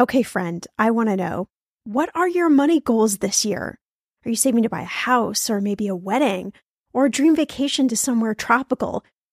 Okay, 0.00 0.22
friend, 0.22 0.66
I 0.78 0.92
want 0.92 1.10
to 1.10 1.16
know 1.16 1.48
what 1.84 2.10
are 2.14 2.28
your 2.28 2.48
money 2.48 2.80
goals 2.80 3.18
this 3.18 3.44
year? 3.44 3.78
Are 4.24 4.30
you 4.30 4.36
saving 4.36 4.62
to 4.62 4.70
buy 4.70 4.82
a 4.82 4.84
house 4.84 5.50
or 5.50 5.60
maybe 5.60 5.88
a 5.88 5.96
wedding 5.96 6.52
or 6.92 7.06
a 7.06 7.10
dream 7.10 7.36
vacation 7.36 7.88
to 7.88 7.96
somewhere 7.96 8.34
tropical? 8.34 9.04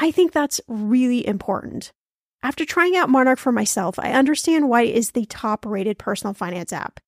I 0.00 0.10
think 0.10 0.32
that's 0.32 0.60
really 0.66 1.24
important. 1.26 1.92
After 2.42 2.64
trying 2.64 2.96
out 2.96 3.10
Monarch 3.10 3.38
for 3.38 3.52
myself, 3.52 3.98
I 3.98 4.12
understand 4.12 4.70
why 4.70 4.82
it 4.82 4.96
is 4.96 5.10
the 5.10 5.26
top 5.26 5.66
rated 5.66 5.98
personal 5.98 6.32
finance 6.32 6.72
app. 6.72 7.00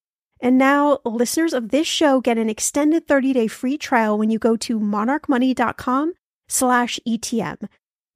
And 0.43 0.59
now 0.59 0.99
listeners 1.07 1.55
of 1.55 1.71
this 1.71 1.87
show 1.87 2.21
get 2.21 2.37
an 2.37 2.51
extended 2.51 3.09
30-day 3.09 3.47
free 3.47 3.79
trial 3.79 4.19
when 4.19 4.29
you 4.29 4.39
go 4.39 4.57
to 4.57 4.79
monarchmoney.com 4.79 6.13
slash 6.49 7.01
ETM. 7.09 7.67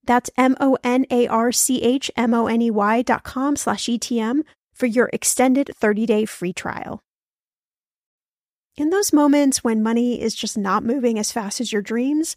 That's 0.05 0.29
M-O-N-A-R-C-H-M-O-N-E-Y 0.37 3.03
dot 3.03 3.25
com 3.25 3.57
slash 3.57 3.87
ETM 3.87 4.43
for 4.75 4.85
your 4.85 5.09
extended 5.11 5.71
30-day 5.81 6.27
free 6.27 6.53
trial. 6.53 7.01
In 8.77 8.91
those 8.91 9.11
moments 9.11 9.65
when 9.65 9.83
money 9.83 10.21
is 10.21 10.35
just 10.35 10.59
not 10.59 10.85
moving 10.85 11.19
as 11.19 11.33
fast 11.33 11.63
as 11.63 11.73
your 11.73 11.81
dreams, 11.81 12.37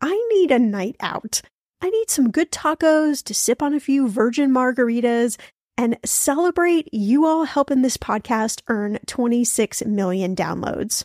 I 0.00 0.28
need 0.32 0.50
a 0.50 0.58
night 0.58 0.96
out. 1.00 1.42
I 1.82 1.90
need 1.90 2.10
some 2.10 2.30
good 2.30 2.50
tacos 2.50 3.22
to 3.24 3.34
sip 3.34 3.62
on 3.62 3.74
a 3.74 3.80
few 3.80 4.08
virgin 4.08 4.50
margaritas 4.50 5.38
and 5.76 5.96
celebrate 6.04 6.88
you 6.92 7.26
all 7.26 7.44
helping 7.44 7.82
this 7.82 7.96
podcast 7.96 8.62
earn 8.68 8.98
26 9.06 9.84
million 9.84 10.34
downloads. 10.34 11.04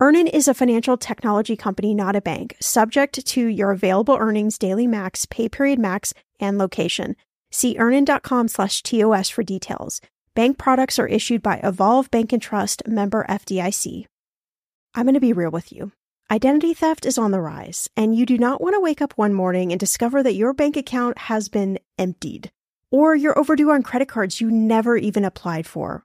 Earnin 0.00 0.28
is 0.28 0.46
a 0.46 0.54
financial 0.54 0.96
technology 0.96 1.56
company, 1.56 1.92
not 1.92 2.14
a 2.14 2.20
bank, 2.20 2.56
subject 2.60 3.26
to 3.26 3.46
your 3.48 3.72
available 3.72 4.16
earnings, 4.16 4.56
daily 4.56 4.86
max, 4.86 5.26
pay 5.26 5.48
period 5.48 5.80
max, 5.80 6.14
and 6.38 6.56
location. 6.56 7.16
See 7.50 7.76
earnin.com 7.76 8.46
slash 8.46 8.84
TOS 8.84 9.28
for 9.28 9.42
details. 9.42 10.00
Bank 10.36 10.56
products 10.56 11.00
are 11.00 11.08
issued 11.08 11.42
by 11.42 11.56
Evolve 11.64 12.12
Bank 12.12 12.32
and 12.32 12.40
Trust 12.40 12.86
member 12.86 13.26
FDIC. 13.28 14.04
I'm 14.94 15.06
going 15.06 15.14
to 15.14 15.20
be 15.20 15.32
real 15.32 15.50
with 15.50 15.72
you. 15.72 15.90
Identity 16.30 16.74
theft 16.74 17.04
is 17.04 17.18
on 17.18 17.32
the 17.32 17.40
rise, 17.40 17.90
and 17.96 18.14
you 18.14 18.24
do 18.24 18.38
not 18.38 18.60
want 18.60 18.76
to 18.76 18.80
wake 18.80 19.02
up 19.02 19.14
one 19.14 19.34
morning 19.34 19.72
and 19.72 19.80
discover 19.80 20.22
that 20.22 20.34
your 20.34 20.52
bank 20.52 20.76
account 20.76 21.18
has 21.18 21.48
been 21.48 21.76
emptied, 21.98 22.52
or 22.92 23.16
you're 23.16 23.36
overdue 23.36 23.72
on 23.72 23.82
credit 23.82 24.06
cards 24.06 24.40
you 24.40 24.48
never 24.48 24.96
even 24.96 25.24
applied 25.24 25.66
for. 25.66 26.04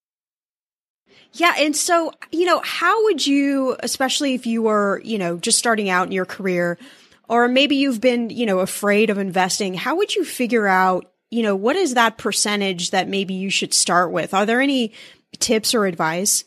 Yeah. 1.33 1.53
And 1.57 1.75
so, 1.75 2.11
you 2.31 2.45
know, 2.45 2.61
how 2.63 3.03
would 3.05 3.25
you, 3.25 3.77
especially 3.79 4.33
if 4.33 4.45
you 4.45 4.63
were, 4.63 5.01
you 5.03 5.17
know, 5.17 5.37
just 5.37 5.57
starting 5.57 5.89
out 5.89 6.07
in 6.07 6.11
your 6.11 6.25
career, 6.25 6.77
or 7.29 7.47
maybe 7.47 7.77
you've 7.77 8.01
been, 8.01 8.29
you 8.29 8.45
know, 8.45 8.59
afraid 8.59 9.09
of 9.09 9.17
investing, 9.17 9.73
how 9.73 9.95
would 9.95 10.13
you 10.13 10.25
figure 10.25 10.67
out, 10.67 11.09
you 11.29 11.43
know, 11.43 11.55
what 11.55 11.77
is 11.77 11.93
that 11.93 12.17
percentage 12.17 12.91
that 12.91 13.07
maybe 13.07 13.33
you 13.33 13.49
should 13.49 13.73
start 13.73 14.11
with? 14.11 14.33
Are 14.33 14.45
there 14.45 14.59
any 14.59 14.91
tips 15.39 15.73
or 15.73 15.85
advice? 15.85 16.43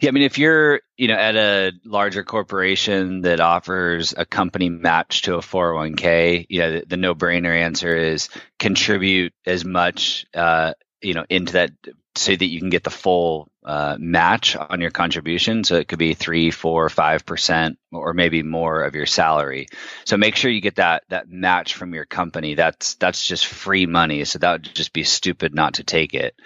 Yeah, 0.00 0.08
I 0.08 0.12
mean, 0.12 0.22
if 0.22 0.38
you're, 0.38 0.80
you 0.96 1.08
know, 1.08 1.14
at 1.14 1.36
a 1.36 1.72
larger 1.84 2.24
corporation 2.24 3.22
that 3.22 3.40
offers 3.40 4.14
a 4.16 4.24
company 4.24 4.68
match 4.68 5.22
to 5.22 5.34
a 5.34 5.40
401k, 5.40 6.46
you 6.48 6.58
know, 6.60 6.72
the, 6.72 6.86
the 6.86 6.96
no-brainer 6.96 7.54
answer 7.54 7.94
is 7.96 8.28
contribute 8.58 9.34
as 9.44 9.64
much, 9.64 10.26
uh, 10.34 10.74
you 11.00 11.14
know, 11.14 11.24
into 11.28 11.54
that 11.54 11.72
so 12.14 12.34
that 12.34 12.46
you 12.46 12.60
can 12.60 12.70
get 12.70 12.84
the 12.84 12.90
full 12.90 13.48
uh, 13.66 13.96
match 13.98 14.54
on 14.54 14.80
your 14.80 14.92
contribution. 14.92 15.64
So 15.64 15.74
it 15.74 15.88
could 15.88 15.98
be 15.98 16.14
three, 16.14 16.52
four, 16.52 16.88
five 16.88 17.26
percent, 17.26 17.78
or 17.90 18.14
maybe 18.14 18.44
more 18.44 18.84
of 18.84 18.94
your 18.94 19.06
salary. 19.06 19.66
So 20.04 20.16
make 20.16 20.36
sure 20.36 20.50
you 20.50 20.60
get 20.60 20.76
that 20.76 21.02
that 21.08 21.28
match 21.28 21.74
from 21.74 21.92
your 21.92 22.04
company. 22.04 22.54
That's 22.54 22.94
that's 22.94 23.26
just 23.26 23.46
free 23.46 23.86
money. 23.86 24.24
So 24.24 24.38
that 24.38 24.52
would 24.52 24.74
just 24.74 24.92
be 24.92 25.02
stupid 25.02 25.54
not 25.54 25.74
to 25.74 25.84
take 25.84 26.14
it. 26.14 26.36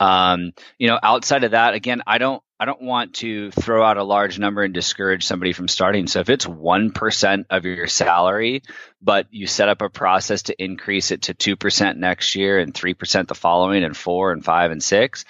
Um, 0.00 0.52
you 0.76 0.88
know, 0.88 0.98
outside 1.00 1.44
of 1.44 1.52
that, 1.52 1.74
again, 1.74 2.02
I 2.06 2.18
don't 2.18 2.42
I 2.58 2.66
don't 2.66 2.82
want 2.82 3.14
to 3.16 3.50
throw 3.50 3.84
out 3.84 3.96
a 3.96 4.04
large 4.04 4.38
number 4.38 4.62
and 4.62 4.72
discourage 4.72 5.24
somebody 5.24 5.52
from 5.52 5.66
starting. 5.66 6.06
So 6.06 6.20
if 6.20 6.30
it's 6.30 6.46
1% 6.46 7.44
of 7.50 7.64
your 7.64 7.88
salary, 7.88 8.62
but 9.02 9.26
you 9.30 9.48
set 9.48 9.68
up 9.68 9.82
a 9.82 9.90
process 9.90 10.44
to 10.44 10.62
increase 10.62 11.10
it 11.10 11.22
to 11.22 11.34
2% 11.34 11.96
next 11.96 12.36
year 12.36 12.60
and 12.60 12.72
3% 12.72 13.28
the 13.28 13.34
following 13.34 13.82
and 13.82 13.96
4 13.96 14.32
and 14.32 14.44
5 14.44 14.70
and 14.70 14.82
6, 14.82 15.24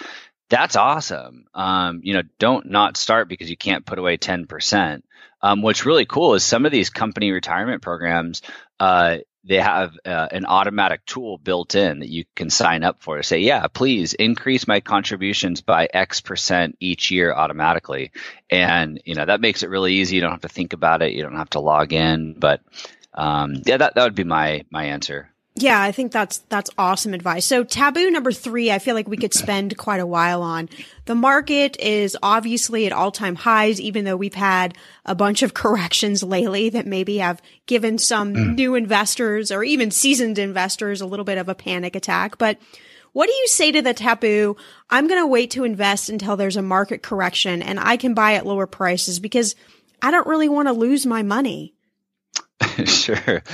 that's 0.49 0.77
awesome. 0.77 1.47
Um, 1.55 2.01
you 2.03 2.15
know, 2.15 2.23
don't 2.39 2.71
not 2.71 2.97
start 2.97 3.29
because 3.29 3.51
you 3.51 3.57
can't 3.57 3.87
put 3.87 3.99
away 3.99 4.17
10%. 4.17 5.03
Um, 5.43 5.63
what's 5.63 5.85
really 5.87 6.07
cool 6.07 6.35
is 6.35 6.45
some 6.45 6.65
of 6.65 6.73
these 6.73 6.91
company 6.91 7.31
retirement 7.31 7.83
programs, 7.83 8.43
uh, 8.81 9.19
they 9.47 9.61
have 9.61 9.99
uh, 10.07 10.29
an 10.31 10.47
automatic 10.47 11.05
tool 11.05 11.37
built 11.37 11.75
in 11.75 11.99
that 11.99 12.09
you 12.09 12.25
can 12.35 12.49
sign 12.49 12.83
up 12.83 13.03
for 13.03 13.19
to 13.19 13.23
say, 13.23 13.41
yeah, 13.41 13.67
please 13.67 14.15
increase 14.15 14.67
my 14.67 14.81
contributions 14.81 15.61
by 15.61 15.87
X 15.93 16.23
percent 16.23 16.77
each 16.81 17.11
year 17.11 17.33
automatically. 17.33 18.11
And, 18.49 19.03
you 19.05 19.15
know, 19.15 19.27
that 19.27 19.43
makes 19.43 19.63
it 19.63 19.69
really 19.69 19.95
easy. 19.95 20.17
You 20.17 20.23
don't 20.23 20.31
have 20.31 20.41
to 20.43 20.49
think 20.49 20.73
about 20.73 21.03
it. 21.03 21.13
You 21.13 21.23
don't 21.23 21.37
have 21.37 21.51
to 21.51 21.61
log 21.61 21.93
in. 21.93 22.35
But 22.39 22.63
um, 23.13 23.57
yeah, 23.67 23.77
that, 23.77 23.97
that 23.97 24.05
would 24.05 24.15
be 24.15 24.25
my, 24.25 24.65
my 24.71 24.85
answer. 24.87 25.29
Yeah, 25.57 25.81
I 25.81 25.93
think 25.93 26.11
that's 26.11 26.39
that's 26.49 26.71
awesome 26.77 27.15
advice. 27.15 27.47
So 27.47 27.63
taboo 27.63 28.11
number 28.11 28.33
3, 28.33 28.73
I 28.73 28.81
feel 28.81 28.97
like 28.97 29.07
we 29.07 29.17
could 29.17 29.33
spend 29.33 29.77
quite 29.77 30.01
a 30.01 30.07
while 30.07 30.43
on. 30.43 30.69
The 31.05 31.15
market 31.15 31.79
is 31.79 32.17
obviously 32.25 32.87
at 32.87 32.93
all-time 32.93 33.37
highs 33.37 33.81
even 33.81 34.05
though 34.05 34.17
we've 34.17 34.35
had 34.35 34.77
a 35.05 35.15
bunch 35.15 35.43
of 35.45 35.55
corrections 35.55 36.25
lately 36.25 36.71
that 36.71 36.87
maybe 36.87 37.19
have 37.19 37.41
given 37.67 37.99
some 37.99 38.35
mm. 38.35 38.55
new 38.57 38.75
investors 38.75 39.53
or 39.53 39.63
even 39.63 39.93
seasoned 39.93 40.41
investors 40.41 41.01
a 41.01 41.07
little 41.07 41.25
bit 41.25 41.39
of 41.39 41.49
a 41.49 41.55
panic 41.55 41.95
attack, 41.95 42.37
but 42.37 42.59
what 43.13 43.27
do 43.29 43.33
you 43.33 43.47
say 43.47 43.71
to 43.71 43.81
the 43.81 43.95
taboo? 43.95 44.57
I'm 44.91 45.07
going 45.07 45.23
to 45.23 45.27
wait 45.29 45.53
to 45.53 45.63
invest 45.63 46.09
until 46.09 46.37
there's 46.37 46.57
a 46.57 46.63
market 46.63 47.01
correction 47.01 47.63
and 47.63 47.79
I 47.79 47.97
can 47.97 48.13
buy 48.13 48.35
at 48.35 48.45
lower 48.45 48.67
prices 48.67 49.21
because 49.21 49.55
I 50.03 50.11
don't 50.11 50.27
really 50.27 50.49
want 50.49 50.67
to 50.67 50.73
lose 50.73 51.07
my 51.07 51.23
money. 51.23 51.75
sure. 52.85 53.45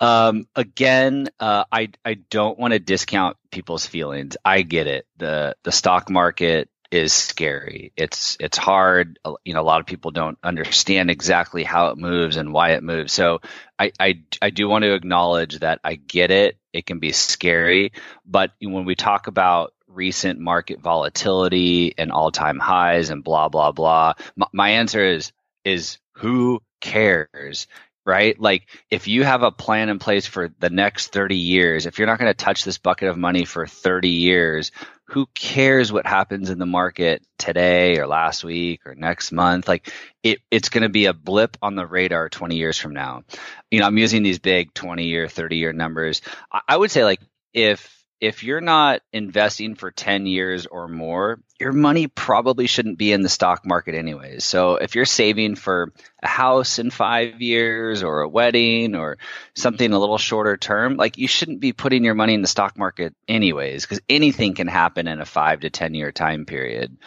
Um, 0.00 0.46
again, 0.56 1.28
uh, 1.40 1.64
I 1.70 1.90
I 2.04 2.14
don't 2.14 2.58
want 2.58 2.72
to 2.72 2.78
discount 2.78 3.36
people's 3.50 3.86
feelings. 3.86 4.36
I 4.44 4.62
get 4.62 4.86
it. 4.86 5.06
the 5.18 5.56
The 5.64 5.72
stock 5.72 6.10
market 6.10 6.70
is 6.90 7.12
scary. 7.12 7.92
It's 7.96 8.36
it's 8.40 8.58
hard. 8.58 9.18
You 9.44 9.54
know, 9.54 9.60
a 9.60 9.62
lot 9.62 9.80
of 9.80 9.86
people 9.86 10.10
don't 10.10 10.38
understand 10.42 11.10
exactly 11.10 11.64
how 11.64 11.88
it 11.88 11.98
moves 11.98 12.36
and 12.36 12.52
why 12.52 12.70
it 12.70 12.82
moves. 12.82 13.12
So 13.12 13.40
I 13.78 13.92
I, 14.00 14.22
I 14.42 14.50
do 14.50 14.68
want 14.68 14.84
to 14.84 14.94
acknowledge 14.94 15.58
that 15.60 15.80
I 15.84 15.96
get 15.96 16.30
it. 16.30 16.56
It 16.72 16.86
can 16.86 16.98
be 16.98 17.12
scary, 17.12 17.92
but 18.24 18.52
when 18.60 18.84
we 18.84 18.94
talk 18.94 19.26
about 19.26 19.74
recent 19.88 20.38
market 20.38 20.80
volatility 20.80 21.94
and 21.98 22.12
all 22.12 22.30
time 22.30 22.58
highs 22.60 23.10
and 23.10 23.24
blah 23.24 23.48
blah 23.48 23.72
blah, 23.72 24.14
my, 24.36 24.46
my 24.52 24.70
answer 24.70 25.04
is 25.04 25.32
is 25.64 25.98
who 26.14 26.62
cares? 26.80 27.66
Right? 28.06 28.38
Like 28.40 28.66
if 28.90 29.08
you 29.08 29.24
have 29.24 29.42
a 29.42 29.50
plan 29.50 29.88
in 29.88 29.98
place 29.98 30.26
for 30.26 30.50
the 30.58 30.70
next 30.70 31.12
30 31.12 31.36
years, 31.36 31.86
if 31.86 31.98
you're 31.98 32.06
not 32.06 32.18
going 32.18 32.30
to 32.30 32.44
touch 32.44 32.64
this 32.64 32.78
bucket 32.78 33.08
of 33.08 33.18
money 33.18 33.44
for 33.44 33.66
30 33.66 34.08
years, 34.08 34.72
who 35.04 35.26
cares 35.34 35.92
what 35.92 36.06
happens 36.06 36.50
in 36.50 36.58
the 36.58 36.66
market 36.66 37.22
today 37.38 37.98
or 37.98 38.06
last 38.06 38.44
week 38.44 38.86
or 38.86 38.94
next 38.94 39.32
month? 39.32 39.66
Like 39.68 39.92
it, 40.22 40.38
it's 40.50 40.68
going 40.68 40.82
to 40.82 40.88
be 40.88 41.06
a 41.06 41.12
blip 41.12 41.56
on 41.60 41.74
the 41.74 41.86
radar 41.86 42.28
20 42.28 42.56
years 42.56 42.78
from 42.78 42.94
now. 42.94 43.24
You 43.70 43.80
know, 43.80 43.86
I'm 43.86 43.98
using 43.98 44.22
these 44.22 44.38
big 44.38 44.72
20 44.72 45.04
year, 45.04 45.28
30 45.28 45.56
year 45.56 45.72
numbers. 45.72 46.22
I, 46.52 46.60
I 46.68 46.76
would 46.76 46.90
say 46.90 47.04
like 47.04 47.20
if 47.52 47.99
if 48.20 48.44
you're 48.44 48.60
not 48.60 49.00
investing 49.14 49.74
for 49.74 49.90
10 49.90 50.26
years 50.26 50.66
or 50.66 50.88
more, 50.88 51.40
your 51.58 51.72
money 51.72 52.06
probably 52.06 52.66
shouldn't 52.66 52.98
be 52.98 53.12
in 53.12 53.22
the 53.22 53.30
stock 53.30 53.64
market 53.64 53.94
anyways. 53.94 54.44
So 54.44 54.76
if 54.76 54.94
you're 54.94 55.06
saving 55.06 55.54
for 55.54 55.92
a 56.22 56.28
house 56.28 56.78
in 56.78 56.90
5 56.90 57.40
years 57.40 58.02
or 58.02 58.20
a 58.20 58.28
wedding 58.28 58.94
or 58.94 59.16
something 59.54 59.90
a 59.90 59.98
little 59.98 60.18
shorter 60.18 60.58
term, 60.58 60.96
like 60.96 61.16
you 61.16 61.28
shouldn't 61.28 61.60
be 61.60 61.72
putting 61.72 62.04
your 62.04 62.14
money 62.14 62.34
in 62.34 62.42
the 62.42 62.48
stock 62.48 62.76
market 62.76 63.14
anyways 63.26 63.86
cuz 63.86 64.00
anything 64.08 64.54
can 64.54 64.68
happen 64.68 65.08
in 65.08 65.20
a 65.20 65.26
5 65.26 65.60
to 65.60 65.70
10 65.70 65.94
year 65.94 66.12
time 66.12 66.44
period. 66.44 66.98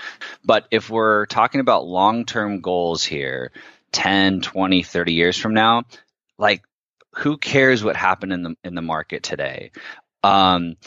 But 0.43 0.67
if 0.71 0.89
we're 0.89 1.27
talking 1.27 1.61
about 1.61 1.85
long-term 1.85 2.61
goals 2.61 3.03
here, 3.03 3.51
10, 3.91 4.41
20, 4.41 4.81
30 4.81 5.13
years 5.13 5.37
from 5.37 5.53
now, 5.53 5.83
like 6.39 6.63
who 7.17 7.37
cares 7.37 7.83
what 7.83 7.95
happened 7.95 8.33
in 8.33 8.41
the 8.41 8.55
in 8.63 8.73
the 8.73 8.81
market 8.81 9.21
today? 9.21 9.69
Um, 10.23 10.77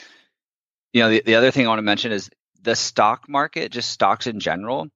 you 0.97 1.03
know, 1.03 1.11
the, 1.11 1.23
the 1.27 1.35
other 1.35 1.51
thing 1.51 1.67
I 1.67 1.69
want 1.69 1.79
to 1.79 1.83
mention 1.83 2.11
is 2.11 2.31
the 2.63 2.75
stock 2.75 3.29
market, 3.29 3.71
just 3.71 3.91
stocks 3.91 4.27
in 4.27 4.41
general, 4.41 4.89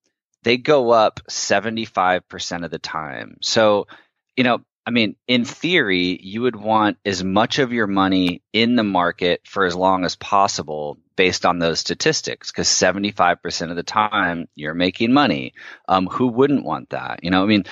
they 0.45 0.57
go 0.57 0.93
up 0.93 1.21
75% 1.29 2.65
of 2.65 2.71
the 2.71 2.79
time. 2.79 3.37
So, 3.43 3.87
you 4.35 4.45
know, 4.45 4.61
I 4.87 4.93
mean, 4.93 5.17
in 5.29 5.45
theory, 5.45 6.19
you 6.23 6.41
would 6.41 6.57
want 6.57 6.97
as 7.05 7.23
much 7.23 7.59
of 7.59 7.75
your 7.75 7.87
money 7.87 8.43
in 8.51 8.77
the 8.77 8.83
market 8.83 9.43
for 9.45 9.67
as 9.67 9.77
long 9.77 10.07
as 10.07 10.17
possible 10.17 10.97
based 11.17 11.45
on 11.45 11.59
those 11.59 11.81
statistics, 11.81 12.51
because 12.51 12.69
75% 12.69 13.69
of 13.69 13.77
the 13.77 13.83
time 13.83 14.49
you're 14.55 14.73
making 14.73 15.13
money. 15.13 15.53
Um, 15.87 16.07
who 16.07 16.29
wouldn't 16.29 16.65
want 16.65 16.89
that? 16.91 17.21
You 17.23 17.31
know, 17.31 17.43
I 17.43 17.47
mean, 17.47 17.67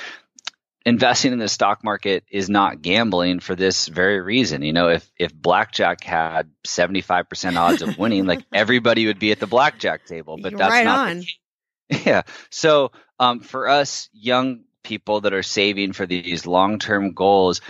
investing 0.86 1.32
in 1.32 1.38
the 1.38 1.48
stock 1.48 1.84
market 1.84 2.24
is 2.30 2.48
not 2.48 2.82
gambling 2.82 3.40
for 3.40 3.54
this 3.54 3.88
very 3.88 4.20
reason. 4.20 4.62
You 4.62 4.72
know, 4.72 4.88
if 4.88 5.10
if 5.18 5.34
blackjack 5.34 6.02
had 6.02 6.50
75% 6.66 7.56
odds 7.56 7.82
of 7.82 7.98
winning, 7.98 8.26
like 8.26 8.44
everybody 8.52 9.06
would 9.06 9.18
be 9.18 9.32
at 9.32 9.40
the 9.40 9.46
blackjack 9.46 10.06
table, 10.06 10.38
but 10.40 10.56
that's 10.56 10.70
right 10.70 10.84
not 10.84 11.08
on. 11.10 11.22
yeah. 12.04 12.22
So, 12.50 12.92
um, 13.18 13.40
for 13.40 13.68
us 13.68 14.08
young 14.12 14.64
people 14.82 15.22
that 15.22 15.34
are 15.34 15.42
saving 15.42 15.92
for 15.92 16.06
these 16.06 16.46
long-term 16.46 17.12
goals, 17.12 17.60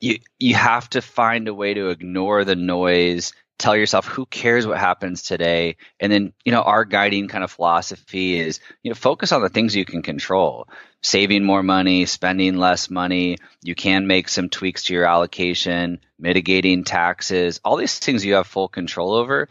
you 0.00 0.18
you 0.38 0.54
have 0.54 0.88
to 0.90 1.02
find 1.02 1.48
a 1.48 1.54
way 1.54 1.74
to 1.74 1.90
ignore 1.90 2.44
the 2.44 2.56
noise 2.56 3.32
tell 3.58 3.76
yourself 3.76 4.06
who 4.06 4.24
cares 4.26 4.66
what 4.66 4.78
happens 4.78 5.22
today 5.22 5.76
and 5.98 6.12
then 6.12 6.32
you 6.44 6.52
know 6.52 6.62
our 6.62 6.84
guiding 6.84 7.28
kind 7.28 7.42
of 7.42 7.50
philosophy 7.50 8.38
is 8.38 8.60
you 8.82 8.90
know 8.90 8.94
focus 8.94 9.32
on 9.32 9.42
the 9.42 9.48
things 9.48 9.74
you 9.74 9.84
can 9.84 10.02
control 10.02 10.68
saving 11.02 11.44
more 11.44 11.62
money 11.62 12.06
spending 12.06 12.56
less 12.56 12.90
money 12.90 13.36
you 13.62 13.74
can 13.74 14.06
make 14.06 14.28
some 14.28 14.48
tweaks 14.48 14.84
to 14.84 14.94
your 14.94 15.04
allocation 15.04 16.00
mitigating 16.18 16.84
taxes 16.84 17.60
all 17.64 17.76
these 17.76 17.98
things 17.98 18.24
you 18.24 18.34
have 18.34 18.46
full 18.46 18.68
control 18.68 19.12
over 19.12 19.48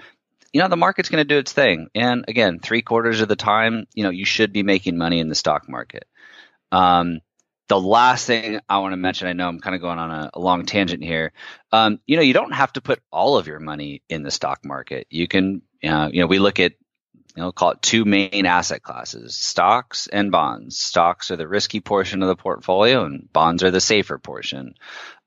you 0.53 0.61
know 0.61 0.67
the 0.67 0.75
market's 0.75 1.09
going 1.09 1.21
to 1.21 1.33
do 1.33 1.37
its 1.37 1.53
thing 1.53 1.87
and 1.95 2.25
again 2.27 2.59
three 2.59 2.81
quarters 2.81 3.21
of 3.21 3.27
the 3.27 3.35
time 3.35 3.87
you 3.93 4.03
know 4.03 4.09
you 4.09 4.25
should 4.25 4.51
be 4.51 4.63
making 4.63 4.97
money 4.97 5.19
in 5.19 5.29
the 5.29 5.35
stock 5.35 5.69
market 5.69 6.05
um, 6.71 7.21
the 7.67 7.79
last 7.79 8.25
thing 8.25 8.59
I 8.69 8.79
want 8.79 8.93
to 8.93 8.97
mention, 8.97 9.27
I 9.27 9.33
know 9.33 9.47
I'm 9.47 9.59
kind 9.59 9.75
of 9.75 9.81
going 9.81 9.99
on 9.99 10.11
a, 10.11 10.31
a 10.33 10.39
long 10.39 10.65
tangent 10.65 11.03
here. 11.03 11.33
Um, 11.71 11.99
you 12.05 12.15
know, 12.15 12.23
you 12.23 12.33
don't 12.33 12.53
have 12.53 12.73
to 12.73 12.81
put 12.81 13.01
all 13.11 13.37
of 13.37 13.47
your 13.47 13.59
money 13.59 14.01
in 14.09 14.23
the 14.23 14.31
stock 14.31 14.63
market. 14.63 15.07
You 15.09 15.27
can, 15.27 15.61
uh, 15.83 16.09
you 16.11 16.21
know, 16.21 16.27
we 16.27 16.39
look 16.39 16.59
at, 16.59 16.73
you 17.37 17.43
know, 17.43 17.51
call 17.51 17.71
it 17.71 17.83
two 17.83 18.03
main 18.03 18.47
asset 18.47 18.81
classes: 18.81 19.35
stocks 19.35 20.07
and 20.07 20.31
bonds. 20.31 20.75
Stocks 20.75 21.29
are 21.29 21.35
the 21.35 21.47
risky 21.47 21.81
portion 21.81 22.23
of 22.23 22.29
the 22.29 22.35
portfolio, 22.35 23.05
and 23.05 23.31
bonds 23.31 23.63
are 23.63 23.69
the 23.69 23.79
safer 23.79 24.17
portion. 24.17 24.73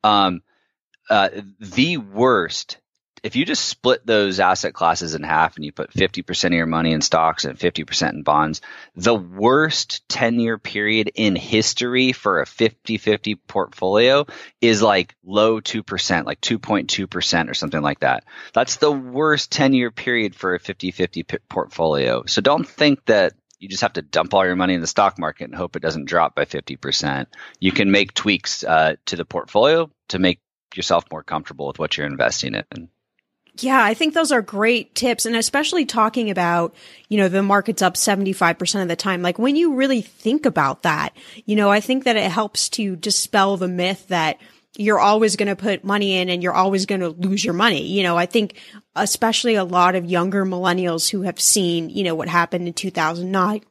Um, 0.02 0.42
uh, 1.08 1.28
the 1.60 1.98
worst 1.98 2.78
if 3.22 3.36
you 3.36 3.44
just 3.44 3.64
split 3.64 4.06
those 4.06 4.40
asset 4.40 4.74
classes 4.74 5.14
in 5.14 5.22
half 5.22 5.56
and 5.56 5.64
you 5.64 5.72
put 5.72 5.92
50% 5.92 6.44
of 6.46 6.52
your 6.52 6.66
money 6.66 6.92
in 6.92 7.00
stocks 7.00 7.44
and 7.44 7.58
50% 7.58 8.12
in 8.12 8.22
bonds, 8.22 8.60
the 8.94 9.14
worst 9.14 10.08
10 10.08 10.40
year 10.40 10.58
period 10.58 11.10
in 11.14 11.36
history 11.36 12.12
for 12.12 12.40
a 12.40 12.46
50 12.46 12.98
50 12.98 13.34
portfolio 13.34 14.26
is 14.60 14.82
like 14.82 15.14
low 15.24 15.60
2%, 15.60 16.24
like 16.24 16.40
2.2% 16.40 17.50
or 17.50 17.54
something 17.54 17.82
like 17.82 18.00
that. 18.00 18.24
That's 18.52 18.76
the 18.76 18.92
worst 18.92 19.50
10 19.52 19.72
year 19.72 19.90
period 19.90 20.34
for 20.34 20.54
a 20.54 20.60
50 20.60 20.90
50 20.90 21.22
portfolio. 21.48 22.24
So 22.26 22.40
don't 22.40 22.66
think 22.66 23.04
that 23.06 23.34
you 23.58 23.68
just 23.68 23.82
have 23.82 23.92
to 23.92 24.02
dump 24.02 24.32
all 24.32 24.46
your 24.46 24.56
money 24.56 24.74
in 24.74 24.80
the 24.80 24.86
stock 24.86 25.18
market 25.18 25.44
and 25.44 25.54
hope 25.54 25.76
it 25.76 25.82
doesn't 25.82 26.06
drop 26.06 26.34
by 26.34 26.46
50%. 26.46 27.26
You 27.58 27.72
can 27.72 27.90
make 27.90 28.14
tweaks 28.14 28.64
uh, 28.64 28.94
to 29.06 29.16
the 29.16 29.26
portfolio 29.26 29.90
to 30.08 30.18
make 30.18 30.40
yourself 30.74 31.04
more 31.10 31.22
comfortable 31.22 31.66
with 31.66 31.78
what 31.78 31.96
you're 31.96 32.06
investing 32.06 32.54
in. 32.54 32.88
Yeah, 33.62 33.82
I 33.82 33.94
think 33.94 34.14
those 34.14 34.32
are 34.32 34.42
great 34.42 34.94
tips. 34.94 35.26
And 35.26 35.36
especially 35.36 35.86
talking 35.86 36.30
about, 36.30 36.74
you 37.08 37.18
know, 37.18 37.28
the 37.28 37.42
market's 37.42 37.82
up 37.82 37.94
75% 37.94 38.82
of 38.82 38.88
the 38.88 38.96
time. 38.96 39.22
Like 39.22 39.38
when 39.38 39.56
you 39.56 39.74
really 39.74 40.02
think 40.02 40.46
about 40.46 40.82
that, 40.82 41.16
you 41.46 41.56
know, 41.56 41.70
I 41.70 41.80
think 41.80 42.04
that 42.04 42.16
it 42.16 42.30
helps 42.30 42.68
to 42.70 42.96
dispel 42.96 43.56
the 43.56 43.68
myth 43.68 44.08
that 44.08 44.40
you're 44.76 45.00
always 45.00 45.36
going 45.36 45.48
to 45.48 45.56
put 45.56 45.84
money 45.84 46.16
in 46.16 46.28
and 46.28 46.42
you're 46.42 46.54
always 46.54 46.86
going 46.86 47.00
to 47.00 47.08
lose 47.08 47.44
your 47.44 47.54
money. 47.54 47.82
You 47.86 48.02
know, 48.02 48.16
I 48.16 48.26
think 48.26 48.56
especially 48.94 49.56
a 49.56 49.64
lot 49.64 49.94
of 49.94 50.04
younger 50.04 50.44
millennials 50.44 51.10
who 51.10 51.22
have 51.22 51.40
seen, 51.40 51.90
you 51.90 52.04
know, 52.04 52.14
what 52.14 52.28
happened 52.28 52.66
in 52.68 52.74
2009, 52.74 53.62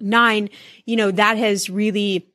nine, 0.00 0.50
you 0.86 0.96
know, 0.96 1.10
that 1.10 1.38
has 1.38 1.68
really 1.68 2.28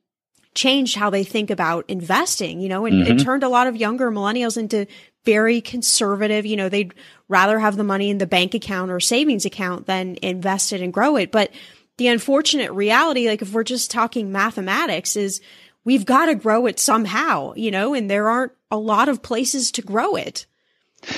changed 0.54 0.96
how 0.96 1.10
they 1.10 1.24
think 1.24 1.50
about 1.50 1.86
investing, 1.90 2.60
you 2.60 2.68
know, 2.68 2.86
and 2.86 3.06
mm-hmm. 3.06 3.18
it 3.18 3.24
turned 3.24 3.44
a 3.44 3.50
lot 3.50 3.68
of 3.68 3.78
younger 3.78 4.12
millennials 4.12 4.58
into 4.58 4.86
very 5.30 5.62
conservative. 5.62 6.48
You 6.48 6.58
know, 6.58 6.70
they'd 6.70 6.96
rather 7.28 7.60
have 7.60 7.78
the 7.78 7.84
money 7.84 8.10
in 8.10 8.18
the 8.18 8.26
bank 8.26 8.56
account 8.56 8.90
or 8.90 9.00
savings 9.00 9.46
account 9.46 9.86
than 9.86 10.18
invest 10.24 10.74
it 10.74 10.82
and 10.82 10.92
grow 10.92 11.18
it. 11.18 11.32
But 11.32 11.52
the 11.98 12.08
unfortunate 12.08 12.72
reality, 12.72 13.28
like 13.28 13.44
if 13.44 13.54
we're 13.54 13.64
just 13.64 13.92
talking 13.92 14.32
mathematics 14.32 15.16
is 15.16 15.40
we've 15.84 16.06
got 16.06 16.26
to 16.26 16.36
grow 16.36 16.66
it 16.66 16.80
somehow, 16.80 17.54
you 17.56 17.70
know, 17.70 17.94
and 17.94 18.10
there 18.10 18.28
aren't 18.28 18.54
a 18.72 18.78
lot 18.78 19.08
of 19.08 19.22
places 19.22 19.72
to 19.74 19.84
grow 19.84 20.16
it. 20.16 20.48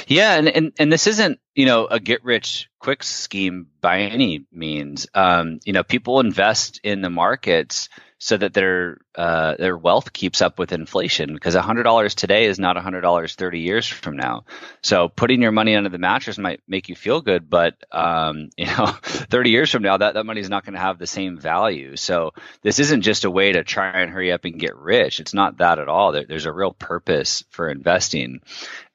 Yeah, 0.08 0.36
and, 0.36 0.50
and 0.50 0.74
and 0.78 0.94
this 0.94 1.08
isn't 1.08 1.40
you 1.56 1.66
know 1.66 1.88
a 1.88 2.00
get 2.00 2.24
rich 2.24 2.70
quick 2.80 3.02
scheme 3.02 3.68
by 3.80 4.02
any 4.02 4.46
means. 4.52 5.08
Um, 5.14 5.60
you 5.64 5.72
know, 5.72 5.84
people 5.84 6.20
invest 6.20 6.82
in 6.84 7.02
the 7.02 7.10
markets 7.10 7.88
so 8.24 8.38
that 8.38 8.54
their 8.54 9.00
uh, 9.16 9.56
their 9.56 9.76
wealth 9.76 10.14
keeps 10.14 10.44
up 10.44 10.60
with 10.60 10.74
inflation. 10.74 11.34
Because 11.34 11.56
hundred 11.56 11.84
dollars 11.84 12.14
today 12.14 12.46
is 12.46 12.60
not 12.60 12.78
hundred 12.78 13.02
dollars 13.02 13.34
thirty 13.34 13.62
years 13.62 13.88
from 13.88 14.16
now. 14.16 14.46
So 14.84 15.10
putting 15.10 15.42
your 15.42 15.52
money 15.52 15.76
under 15.76 15.90
the 15.90 15.98
mattress 15.98 16.38
might 16.38 16.62
make 16.68 16.88
you 16.88 16.96
feel 16.96 17.22
good, 17.22 17.50
but 17.50 17.74
um, 17.92 18.52
you 18.58 18.68
know, 18.68 18.86
thirty 18.86 19.50
years 19.50 19.72
from 19.72 19.82
now, 19.82 19.98
that 19.98 20.14
that 20.14 20.26
money 20.28 20.40
is 20.40 20.52
not 20.52 20.64
going 20.64 20.76
to 20.76 20.80
have 20.80 21.00
the 21.00 21.08
same 21.08 21.40
value. 21.40 21.96
So 21.96 22.34
this 22.62 22.78
isn't 22.78 23.02
just 23.02 23.26
a 23.26 23.32
way 23.32 23.54
to 23.54 23.64
try 23.64 24.02
and 24.02 24.12
hurry 24.12 24.32
up 24.32 24.46
and 24.46 24.60
get 24.60 24.76
rich. 24.76 25.20
It's 25.20 25.34
not 25.34 25.58
that 25.58 25.80
at 25.80 25.90
all. 25.90 26.12
There, 26.12 26.26
there's 26.26 26.46
a 26.46 26.54
real 26.54 26.74
purpose 26.74 27.44
for 27.50 27.70
investing. 27.70 28.42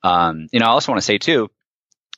Um, 0.04 0.46
you 0.52 0.60
know, 0.60 0.66
I 0.66 0.70
also 0.70 0.92
want 0.92 1.00
to 1.00 1.06
say 1.06 1.18
too 1.18 1.50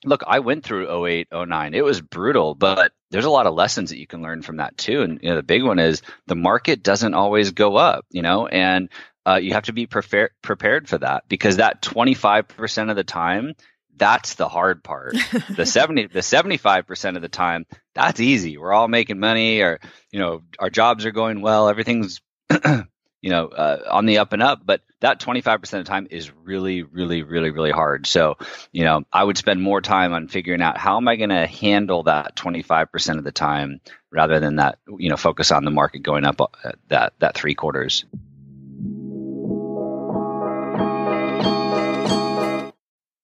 look, 0.04 0.22
I 0.26 0.40
went 0.40 0.64
through 0.64 1.06
08, 1.06 1.28
09. 1.32 1.74
It 1.74 1.84
was 1.84 2.00
brutal, 2.00 2.54
but 2.54 2.92
there's 3.10 3.24
a 3.24 3.30
lot 3.30 3.46
of 3.46 3.54
lessons 3.54 3.90
that 3.90 3.98
you 3.98 4.06
can 4.06 4.22
learn 4.22 4.42
from 4.42 4.58
that 4.58 4.76
too. 4.76 5.02
And 5.02 5.20
you 5.22 5.30
know, 5.30 5.36
the 5.36 5.42
big 5.42 5.62
one 5.62 5.78
is 5.78 6.02
the 6.26 6.36
market 6.36 6.82
doesn't 6.82 7.14
always 7.14 7.52
go 7.52 7.76
up, 7.76 8.04
you 8.10 8.22
know, 8.22 8.46
and 8.46 8.88
uh, 9.26 9.36
you 9.36 9.52
have 9.52 9.64
to 9.64 9.72
be 9.72 9.86
prepared 9.86 10.30
prepared 10.42 10.88
for 10.88 10.98
that 10.98 11.24
because 11.28 11.56
that 11.56 11.82
25% 11.82 12.90
of 12.90 12.96
the 12.96 13.04
time, 13.04 13.54
that's 13.96 14.34
the 14.34 14.48
hard 14.48 14.84
part. 14.84 15.16
the 15.56 15.66
70 15.66 16.06
the 16.08 16.20
75% 16.20 17.16
of 17.16 17.22
the 17.22 17.28
time, 17.28 17.66
that's 17.94 18.20
easy. 18.20 18.56
We're 18.56 18.72
all 18.72 18.88
making 18.88 19.18
money 19.18 19.60
or 19.60 19.80
you 20.12 20.20
know, 20.20 20.42
our 20.58 20.70
jobs 20.70 21.04
are 21.04 21.12
going 21.12 21.42
well, 21.42 21.68
everything's 21.68 22.20
you 23.20 23.30
know, 23.30 23.48
uh, 23.48 23.82
on 23.90 24.06
the 24.06 24.18
up 24.18 24.32
and 24.32 24.42
up. 24.42 24.60
But 24.64 24.82
that 25.00 25.20
25% 25.20 25.62
of 25.62 25.70
the 25.70 25.84
time 25.84 26.08
is 26.10 26.30
really, 26.44 26.82
really, 26.82 27.22
really, 27.22 27.50
really 27.50 27.70
hard. 27.70 28.06
So, 28.06 28.36
you 28.72 28.84
know, 28.84 29.04
I 29.12 29.22
would 29.22 29.38
spend 29.38 29.60
more 29.62 29.80
time 29.80 30.12
on 30.12 30.28
figuring 30.28 30.62
out 30.62 30.78
how 30.78 30.96
am 30.96 31.08
I 31.08 31.16
going 31.16 31.30
to 31.30 31.46
handle 31.46 32.04
that 32.04 32.36
25% 32.36 33.18
of 33.18 33.24
the 33.24 33.32
time 33.32 33.80
rather 34.10 34.40
than 34.40 34.56
that, 34.56 34.78
you 34.98 35.10
know, 35.10 35.16
focus 35.16 35.52
on 35.52 35.64
the 35.64 35.70
market 35.70 36.02
going 36.02 36.24
up 36.24 36.40
uh, 36.40 36.46
that, 36.88 37.14
that 37.18 37.34
three 37.34 37.54
quarters. 37.54 38.04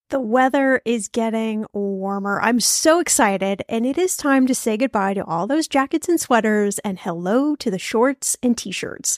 The 0.09 0.19
weather 0.21 0.81
is 0.85 1.09
getting 1.09 1.65
warmer. 1.73 2.39
I'm 2.39 2.59
so 2.59 2.99
excited, 2.99 3.63
and 3.67 3.85
it 3.85 3.97
is 3.97 4.15
time 4.15 4.45
to 4.47 4.55
say 4.55 4.77
goodbye 4.77 5.15
to 5.15 5.25
all 5.25 5.47
those 5.47 5.67
jackets 5.67 6.07
and 6.07 6.21
sweaters 6.21 6.79
and 6.79 6.99
hello 6.99 7.55
to 7.55 7.71
the 7.71 7.79
shorts 7.79 8.37
and 8.41 8.55
t 8.55 8.71
shirts. 8.71 9.17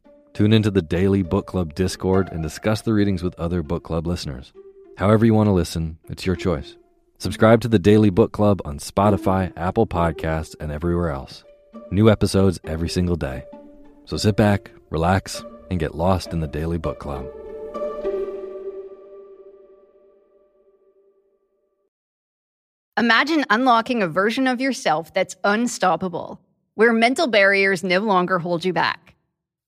Tune 0.33 0.53
into 0.53 0.71
the 0.71 0.81
Daily 0.81 1.23
Book 1.23 1.45
Club 1.45 1.75
Discord 1.75 2.29
and 2.31 2.41
discuss 2.41 2.81
the 2.81 2.93
readings 2.93 3.21
with 3.21 3.37
other 3.37 3.61
book 3.61 3.83
club 3.83 4.07
listeners. 4.07 4.53
However, 4.97 5.25
you 5.25 5.33
want 5.33 5.47
to 5.47 5.51
listen, 5.51 5.97
it's 6.07 6.25
your 6.25 6.37
choice. 6.37 6.77
Subscribe 7.17 7.59
to 7.61 7.67
the 7.67 7.77
Daily 7.77 8.09
Book 8.09 8.31
Club 8.31 8.61
on 8.63 8.79
Spotify, 8.79 9.51
Apple 9.57 9.85
Podcasts, 9.85 10.55
and 10.59 10.71
everywhere 10.71 11.09
else. 11.09 11.43
New 11.91 12.09
episodes 12.09 12.61
every 12.63 12.87
single 12.87 13.17
day. 13.17 13.43
So 14.05 14.15
sit 14.15 14.37
back, 14.37 14.71
relax, 14.89 15.43
and 15.69 15.79
get 15.79 15.95
lost 15.95 16.31
in 16.31 16.39
the 16.39 16.47
Daily 16.47 16.77
Book 16.77 16.99
Club. 16.99 17.27
Imagine 22.97 23.45
unlocking 23.49 24.01
a 24.01 24.07
version 24.07 24.47
of 24.47 24.61
yourself 24.61 25.13
that's 25.13 25.35
unstoppable, 25.43 26.39
where 26.75 26.93
mental 26.93 27.27
barriers 27.27 27.83
no 27.83 27.99
longer 27.99 28.39
hold 28.39 28.63
you 28.63 28.71
back. 28.71 29.10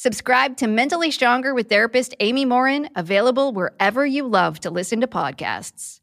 Subscribe 0.00 0.56
to 0.58 0.68
Mentally 0.68 1.10
Stronger 1.10 1.52
with 1.52 1.68
therapist 1.68 2.14
Amy 2.20 2.44
Morin, 2.44 2.88
available 2.94 3.52
wherever 3.52 4.06
you 4.06 4.28
love 4.28 4.60
to 4.60 4.70
listen 4.70 5.00
to 5.00 5.08
podcasts. 5.08 5.98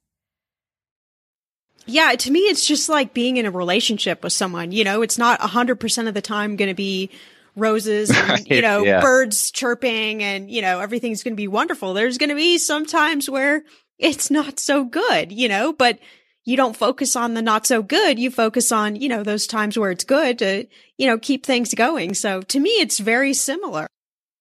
Yeah, 1.86 2.12
to 2.12 2.30
me, 2.30 2.42
it's 2.42 2.68
just 2.68 2.90
like 2.90 3.14
being 3.14 3.38
in 3.38 3.46
a 3.46 3.52
relationship 3.52 4.22
with 4.22 4.34
someone. 4.34 4.74
You 4.74 4.84
know, 4.84 5.02
it's 5.02 5.18
not 5.18 5.40
100% 5.40 6.08
of 6.10 6.14
the 6.14 6.22
time 6.22 6.58
going 6.58 6.68
to 6.68 6.76
be 6.76 7.10
roses 7.56 8.10
and, 8.10 8.18
right, 8.30 8.46
you 8.46 8.62
know, 8.62 8.84
yeah. 8.84 9.00
birds 9.00 9.50
chirping 9.50 10.22
and, 10.22 10.52
you 10.52 10.62
know, 10.62 10.82
everything's 10.82 11.24
going 11.24 11.32
to 11.32 11.42
be 11.42 11.48
wonderful. 11.48 11.94
There's 11.94 12.18
going 12.18 12.32
to 12.32 12.36
be 12.36 12.58
some 12.58 12.86
times 12.86 13.30
where 13.30 13.64
it's 13.98 14.30
not 14.30 14.60
so 14.60 14.84
good, 14.84 15.32
you 15.32 15.48
know, 15.48 15.72
but 15.72 16.00
you 16.46 16.56
don't 16.56 16.78
focus 16.78 17.16
on 17.16 17.34
the 17.34 17.42
not 17.42 17.66
so 17.66 17.82
good. 17.82 18.20
You 18.20 18.32
focus 18.32 18.72
on, 18.72 18.96
you 18.96 19.10
know, 19.10 19.24
those 19.24 19.48
times 19.48 19.78
where 19.78 19.92
it's 19.92 20.04
good 20.04 20.40
to, 20.40 20.68
you 20.98 21.08
know, 21.08 21.18
keep 21.18 21.46
things 21.46 21.74
going. 21.74 22.14
So 22.14 22.42
to 22.44 22.60
me, 22.60 22.70
it's 22.70 23.00
very 23.00 23.34
similar. 23.34 23.88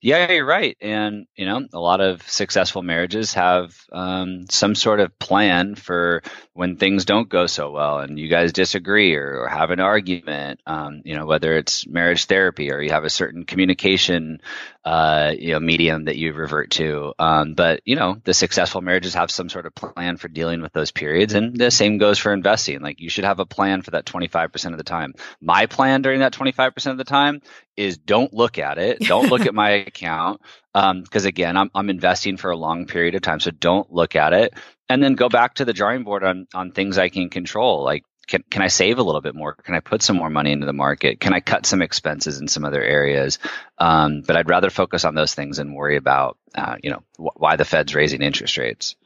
Yeah, 0.05 0.31
you're 0.31 0.45
right. 0.45 0.77
And, 0.83 1.25
you 1.35 1.47
know, 1.47 1.67
a 1.73 1.81
lot 1.81 2.03
of 2.03 2.21
successful 2.29 2.83
marriages 2.83 3.33
have 3.33 3.75
um, 3.91 4.45
some 4.51 4.75
sort 4.75 5.01
of 5.01 5.19
plan 5.19 5.77
for 5.77 6.23
when 6.53 6.77
things 6.77 7.07
don't 7.07 7.31
go 7.31 7.47
so 7.47 7.71
well 7.71 8.01
and 8.01 8.19
you 8.19 8.29
guys 8.29 8.53
disagree 8.53 9.15
or, 9.15 9.45
or 9.45 9.49
have 9.49 9.71
an 9.71 9.81
argument, 9.81 10.61
um, 10.67 11.01
you 11.07 11.17
know, 11.17 11.25
whether 11.25 11.57
it's 11.57 11.87
marriage 11.87 12.27
therapy 12.27 12.71
or 12.71 12.83
you 12.83 12.91
have 12.91 13.05
a 13.05 13.09
certain 13.09 13.47
communication, 13.47 14.43
uh, 14.85 15.33
you 15.39 15.53
know, 15.53 15.61
medium 15.61 16.05
that 16.05 16.17
you 16.17 16.33
revert 16.35 16.71
to. 16.73 17.15
Um, 17.19 17.55
but, 17.55 17.81
you 17.87 17.97
know, 17.97 18.17
the 18.23 18.35
successful 18.35 18.83
marriages 18.83 19.15
have 19.15 19.31
some 19.31 19.49
sort 19.49 19.65
of 19.65 19.75
plan 19.75 20.19
for 20.19 20.29
dealing 20.29 20.61
with 20.61 20.73
those 20.75 20.91
periods. 20.91 21.33
And 21.33 21.57
the 21.57 21.71
same 21.71 21.97
goes 21.97 22.19
for 22.19 22.33
investing. 22.33 22.81
Like 22.81 23.01
you 23.01 23.09
should 23.09 23.25
have 23.25 23.41
a 23.41 23.47
plan 23.47 23.81
for 23.81 23.93
that 23.93 24.05
25% 24.05 24.73
of 24.73 24.77
the 24.77 24.85
time. 24.85 25.15
My 25.41 25.67
plan 25.67 26.03
during 26.03 26.21
that 26.21 26.35
25% 26.35 26.91
of 26.91 26.99
the 26.99 27.05
time 27.05 27.41
is 27.77 27.97
don't 27.97 28.35
look 28.35 28.59
at 28.59 28.77
it. 28.77 29.01
Don't 29.01 29.31
look 29.31 29.47
at 29.47 29.55
my 29.55 29.71
account. 29.87 30.43
Um, 30.75 31.05
cause 31.05 31.25
again, 31.25 31.57
I'm, 31.57 31.71
I'm 31.75 31.89
investing 31.89 32.37
for 32.37 32.51
a 32.51 32.57
long 32.57 32.87
period 32.87 33.15
of 33.15 33.23
time. 33.23 33.41
So 33.41 33.53
don't 33.53 33.91
look 33.91 34.17
at 34.17 34.35
it 34.35 34.53
and 34.89 35.03
then 35.03 35.15
go 35.15 35.29
back 35.29 35.55
to 35.55 35.65
the 35.65 35.73
drawing 35.73 36.05
board 36.05 36.25
on 36.25 36.47
on 36.55 36.73
things 36.73 36.99
I 36.99 37.09
can 37.09 37.31
control. 37.31 37.83
Like, 37.85 38.05
can 38.27 38.43
can 38.51 38.63
I 38.63 38.69
save 38.69 38.99
a 38.99 39.03
little 39.03 39.21
bit 39.21 39.35
more? 39.35 39.55
Can 39.55 39.75
I 39.75 39.81
put 39.81 40.03
some 40.03 40.17
more 40.17 40.31
money 40.31 40.53
into 40.53 40.67
the 40.67 40.73
market? 40.73 41.21
Can 41.21 41.35
I 41.35 41.41
cut 41.41 41.67
some 41.67 41.83
expenses 41.83 42.41
in 42.41 42.49
some 42.49 42.65
other 42.65 42.83
areas? 42.83 43.39
Um, 43.79 44.23
but 44.23 44.37
I'd 44.37 44.49
rather 44.49 44.71
focus 44.71 45.05
on 45.05 45.15
those 45.15 45.35
things 45.35 45.59
and 45.59 45.75
worry 45.75 45.97
about, 45.97 46.39
uh, 46.55 46.77
you 46.83 46.91
know, 46.91 47.03
wh- 47.17 47.41
why 47.41 47.57
the 47.57 47.65
Fed's 47.65 47.95
raising 47.95 48.23
interest 48.23 48.57
rates. 48.57 48.97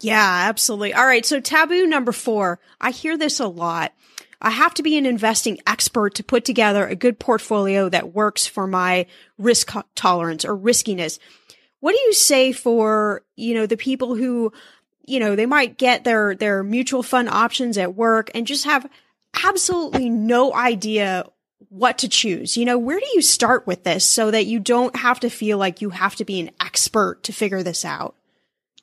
Yeah, 0.00 0.46
absolutely. 0.48 0.94
All 0.94 1.06
right. 1.06 1.24
So 1.24 1.40
taboo 1.40 1.86
number 1.86 2.12
four. 2.12 2.58
I 2.80 2.90
hear 2.90 3.16
this 3.16 3.38
a 3.40 3.46
lot. 3.46 3.92
I 4.40 4.50
have 4.50 4.74
to 4.74 4.82
be 4.82 4.98
an 4.98 5.06
investing 5.06 5.58
expert 5.66 6.16
to 6.16 6.24
put 6.24 6.44
together 6.44 6.84
a 6.86 6.96
good 6.96 7.20
portfolio 7.20 7.88
that 7.88 8.12
works 8.12 8.44
for 8.44 8.66
my 8.66 9.06
risk 9.38 9.72
tolerance 9.94 10.44
or 10.44 10.56
riskiness. 10.56 11.20
What 11.78 11.92
do 11.92 12.00
you 12.00 12.12
say 12.12 12.52
for, 12.52 13.22
you 13.36 13.54
know, 13.54 13.66
the 13.66 13.76
people 13.76 14.16
who 14.16 14.52
you 15.04 15.20
know, 15.20 15.36
they 15.36 15.46
might 15.46 15.78
get 15.78 16.04
their, 16.04 16.34
their 16.34 16.62
mutual 16.62 17.02
fund 17.02 17.28
options 17.28 17.78
at 17.78 17.94
work 17.94 18.30
and 18.34 18.46
just 18.46 18.64
have 18.64 18.88
absolutely 19.44 20.08
no 20.08 20.54
idea 20.54 21.24
what 21.68 21.98
to 21.98 22.08
choose. 22.08 22.56
You 22.56 22.64
know, 22.64 22.78
where 22.78 23.00
do 23.00 23.06
you 23.14 23.22
start 23.22 23.66
with 23.66 23.84
this 23.84 24.04
so 24.04 24.30
that 24.30 24.46
you 24.46 24.60
don't 24.60 24.94
have 24.96 25.20
to 25.20 25.30
feel 25.30 25.58
like 25.58 25.80
you 25.80 25.90
have 25.90 26.16
to 26.16 26.24
be 26.24 26.40
an 26.40 26.50
expert 26.60 27.22
to 27.24 27.32
figure 27.32 27.62
this 27.62 27.84
out? 27.84 28.14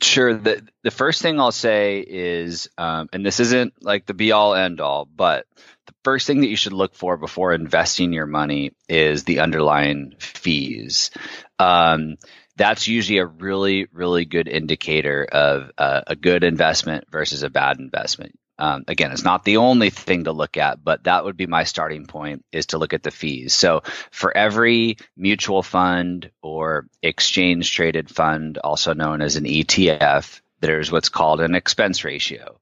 Sure. 0.01 0.33
The 0.33 0.65
the 0.81 0.91
first 0.91 1.21
thing 1.21 1.39
I'll 1.39 1.51
say 1.51 1.99
is, 1.99 2.69
um, 2.77 3.09
and 3.11 3.25
this 3.25 3.41
isn't 3.41 3.73
like 3.83 4.05
the 4.05 4.13
be 4.13 4.31
all 4.31 4.55
end 4.55 4.79
all, 4.79 5.03
but 5.03 5.45
the 5.87 5.93
first 6.03 6.25
thing 6.25 6.41
that 6.41 6.47
you 6.47 6.55
should 6.55 6.73
look 6.73 6.95
for 6.95 7.17
before 7.17 7.53
investing 7.53 8.13
your 8.13 8.25
money 8.25 8.71
is 8.87 9.25
the 9.25 9.39
underlying 9.39 10.15
fees. 10.19 11.11
Um, 11.59 12.15
that's 12.59 12.89
usually 12.89 13.19
a 13.19 13.25
really, 13.25 13.87
really 13.93 14.25
good 14.25 14.49
indicator 14.49 15.23
of 15.23 15.71
uh, 15.77 16.01
a 16.05 16.15
good 16.17 16.43
investment 16.43 17.05
versus 17.09 17.41
a 17.41 17.49
bad 17.49 17.79
investment. 17.79 18.37
Um, 18.57 18.83
again, 18.89 19.13
it's 19.13 19.23
not 19.23 19.45
the 19.45 19.57
only 19.57 19.89
thing 19.89 20.25
to 20.25 20.33
look 20.33 20.57
at, 20.57 20.83
but 20.83 21.05
that 21.05 21.23
would 21.23 21.37
be 21.37 21.45
my 21.45 21.63
starting 21.63 22.05
point 22.05 22.43
is 22.51 22.65
to 22.67 22.77
look 22.77 22.93
at 22.93 23.01
the 23.01 23.11
fees. 23.11 23.53
So 23.53 23.83
for 24.11 24.35
every 24.35 24.97
mutual 25.15 25.63
fund 25.63 26.31
or 26.41 26.87
exchange 27.01 27.71
traded 27.71 28.09
fund, 28.09 28.57
also 28.57 28.93
known 28.93 29.21
as 29.21 29.37
an 29.37 29.45
ETF, 29.45 30.41
there's 30.59 30.91
what's 30.91 31.07
called 31.07 31.39
an 31.39 31.55
expense 31.55 32.03
ratio. 32.03 32.59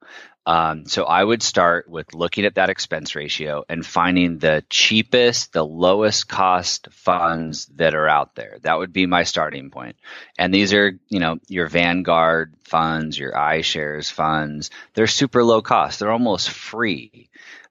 Um, 0.47 0.85
so 0.85 1.03
I 1.03 1.21
would 1.21 1.43
start 1.43 1.89
with 1.89 2.13
looking 2.13 2.45
at 2.45 2.55
that 2.55 2.69
expense 2.69 3.15
ratio 3.15 3.65
and 3.67 3.85
finding 3.85 4.37
the 4.37 4.63
cheapest, 4.69 5.51
the 5.51 5.65
lowest 5.65 6.29
cost 6.29 6.87
funds 6.89 7.65
that 7.75 7.93
are 7.93 8.07
out 8.07 8.33
there. 8.35 8.57
That 8.61 8.79
would 8.79 8.93
be 8.93 9.07
my 9.07 9.23
starting 9.23 9.71
point. 9.71 9.97
And 10.39 10.53
these 10.53 10.71
are, 10.71 10.97
you 11.09 11.19
know, 11.19 11.39
your 11.49 11.67
Vanguard 11.67 12.53
funds, 12.63 13.19
your 13.19 13.33
iShares 13.33 14.09
funds. 14.09 14.69
They're 14.93 15.07
super 15.07 15.43
low 15.43 15.61
cost. 15.61 15.99
They're 15.99 16.13
almost 16.13 16.49
free. 16.49 17.29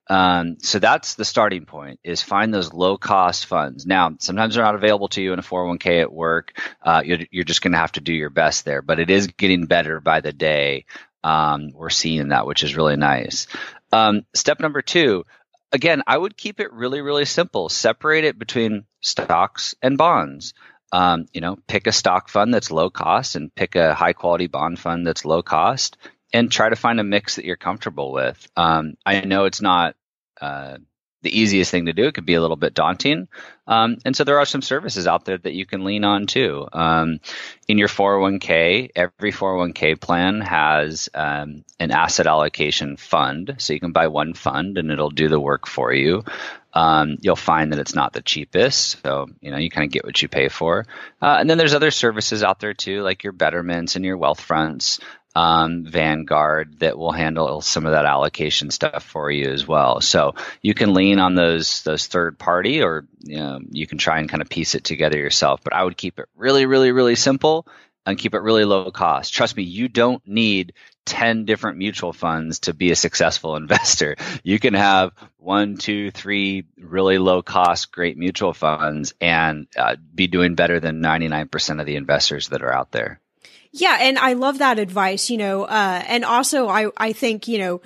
Um, 0.09 0.57
so 0.61 0.79
that's 0.79 1.15
the 1.15 1.25
starting 1.25 1.65
point 1.65 1.99
is 2.03 2.21
find 2.21 2.53
those 2.53 2.71
low 2.71 2.97
cost 2.97 3.45
funds. 3.45 3.85
Now, 3.85 4.15
sometimes 4.19 4.55
they're 4.55 4.63
not 4.63 4.75
available 4.75 5.09
to 5.09 5.21
you 5.21 5.33
in 5.33 5.39
a 5.39 5.43
401k 5.43 6.01
at 6.01 6.13
work. 6.13 6.57
Uh, 6.81 7.01
you're, 7.03 7.19
you're, 7.29 7.43
just 7.43 7.61
going 7.61 7.73
to 7.73 7.77
have 7.77 7.91
to 7.93 8.01
do 8.01 8.13
your 8.13 8.29
best 8.29 8.63
there, 8.63 8.81
but 8.81 8.99
it 8.99 9.09
is 9.09 9.27
getting 9.27 9.65
better 9.65 9.99
by 9.99 10.21
the 10.21 10.31
day 10.31 10.85
um, 11.27 11.71
we're 11.73 11.89
seeing 11.89 12.29
that, 12.29 12.47
which 12.47 12.63
is 12.63 12.77
really 12.77 12.95
nice. 12.95 13.47
Um, 13.91 14.25
step 14.33 14.61
number 14.61 14.81
two, 14.81 15.25
again, 15.73 16.01
I 16.07 16.17
would 16.17 16.37
keep 16.37 16.61
it 16.61 16.71
really, 16.71 17.01
really 17.01 17.25
simple. 17.25 17.67
Separate 17.67 18.23
it 18.23 18.39
between 18.39 18.85
stocks 19.01 19.75
and 19.81 19.97
bonds. 19.97 20.53
Um, 20.93 21.25
you 21.33 21.41
know, 21.41 21.57
pick 21.67 21.85
a 21.85 21.91
stock 21.91 22.29
fund 22.29 22.53
that's 22.53 22.71
low 22.71 22.89
cost 22.89 23.35
and 23.35 23.53
pick 23.53 23.75
a 23.75 23.93
high 23.93 24.13
quality 24.13 24.47
bond 24.47 24.79
fund 24.79 25.05
that's 25.05 25.25
low 25.25 25.41
cost 25.41 25.97
and 26.31 26.49
try 26.49 26.69
to 26.69 26.77
find 26.77 27.01
a 27.01 27.03
mix 27.03 27.35
that 27.35 27.43
you're 27.43 27.57
comfortable 27.57 28.13
with. 28.13 28.47
Um, 28.55 28.95
I 29.05 29.19
know 29.25 29.43
it's 29.43 29.61
not 29.61 29.97
uh, 30.39 30.77
the 31.21 31.39
easiest 31.39 31.71
thing 31.71 31.87
to 31.87 31.93
do. 31.93 32.05
It 32.07 32.13
could 32.13 32.25
be 32.25 32.35
a 32.35 32.41
little 32.41 32.55
bit 32.55 32.73
daunting. 32.73 33.27
Um, 33.65 33.97
and 34.05 34.15
so 34.15 34.23
there 34.23 34.39
are 34.39 34.45
some 34.45 34.61
services 34.61 35.07
out 35.07 35.25
there 35.25 35.37
that 35.37 35.53
you 35.53 35.65
can 35.65 35.83
lean 35.83 36.03
on 36.03 36.27
too. 36.27 36.67
Um, 36.71 37.19
in 37.67 37.77
your 37.77 37.87
401k, 37.87 38.91
every 38.95 39.31
401k 39.31 39.99
plan 39.99 40.41
has 40.41 41.09
um, 41.13 41.65
an 41.79 41.91
asset 41.91 42.27
allocation 42.27 42.97
fund. 42.97 43.55
So 43.57 43.73
you 43.73 43.79
can 43.79 43.91
buy 43.91 44.07
one 44.07 44.33
fund 44.33 44.77
and 44.77 44.91
it'll 44.91 45.09
do 45.09 45.27
the 45.27 45.39
work 45.39 45.67
for 45.67 45.91
you. 45.91 46.23
Um, 46.73 47.17
you'll 47.21 47.35
find 47.35 47.73
that 47.73 47.79
it's 47.79 47.95
not 47.95 48.13
the 48.13 48.21
cheapest. 48.21 49.01
So, 49.03 49.27
you 49.41 49.49
know, 49.49 49.57
you 49.57 49.71
kind 49.71 49.85
of 49.85 49.91
get 49.91 50.05
what 50.05 50.21
you 50.21 50.27
pay 50.27 50.47
for. 50.47 50.85
Uh, 51.19 51.37
and 51.39 51.49
then 51.49 51.57
there's 51.57 51.73
other 51.73 51.91
services 51.91 52.43
out 52.43 52.59
there 52.59 52.75
too, 52.75 53.01
like 53.01 53.23
your 53.23 53.33
Betterments 53.33 53.95
and 53.95 54.05
your 54.05 54.17
Wealthfronts 54.17 54.99
um, 55.37 55.83
Vanguard 55.83 56.79
that 56.79 56.97
will 56.97 57.11
handle 57.11 57.61
some 57.61 57.85
of 57.85 57.91
that 57.91 58.05
allocation 58.05 58.71
stuff 58.71 59.03
for 59.03 59.29
you 59.29 59.51
as 59.51 59.67
well. 59.67 60.01
So 60.01 60.33
you 60.63 60.73
can 60.73 60.95
lean 60.95 61.19
on 61.19 61.35
those 61.35 61.83
those 61.83 62.07
third 62.07 62.39
party, 62.39 62.81
or 62.81 63.05
you, 63.19 63.37
know, 63.37 63.59
you 63.69 63.85
can 63.85 63.99
try 63.99 64.17
and 64.17 64.27
kind 64.27 64.41
of 64.41 64.49
piece 64.49 64.73
it 64.73 64.83
together 64.83 65.15
yourself. 65.15 65.61
But 65.63 65.73
I 65.73 65.83
would 65.83 65.95
keep 65.95 66.17
it 66.17 66.27
really, 66.35 66.65
really, 66.65 66.91
really 66.91 67.13
simple 67.13 67.67
and 68.03 68.17
keep 68.17 68.33
it 68.33 68.39
really 68.39 68.65
low 68.65 68.89
cost. 68.89 69.31
Trust 69.31 69.55
me, 69.55 69.61
you 69.61 69.87
don't 69.87 70.27
need 70.27 70.73
10 71.05 71.45
different 71.45 71.77
mutual 71.77 72.13
funds 72.13 72.61
to 72.61 72.73
be 72.73 72.89
a 72.89 72.95
successful 72.95 73.55
investor. 73.57 74.15
You 74.43 74.57
can 74.57 74.73
have 74.73 75.11
one, 75.37 75.77
two, 75.77 76.09
three 76.09 76.65
really 76.79 77.19
low 77.19 77.43
cost, 77.43 77.91
great 77.91 78.17
mutual 78.17 78.53
funds 78.53 79.13
and 79.21 79.67
uh, 79.77 79.97
be 80.15 80.25
doing 80.25 80.55
better 80.55 80.79
than 80.79 80.99
99% 80.99 81.79
of 81.79 81.85
the 81.85 81.95
investors 81.95 82.47
that 82.47 82.63
are 82.63 82.73
out 82.73 82.91
there. 82.91 83.19
Yeah. 83.71 83.97
And 83.99 84.17
I 84.17 84.33
love 84.33 84.59
that 84.59 84.79
advice, 84.79 85.29
you 85.29 85.37
know, 85.37 85.63
uh, 85.63 86.03
and 86.07 86.25
also 86.25 86.67
I, 86.67 86.89
I 86.97 87.13
think, 87.13 87.47
you 87.47 87.57
know, 87.57 87.81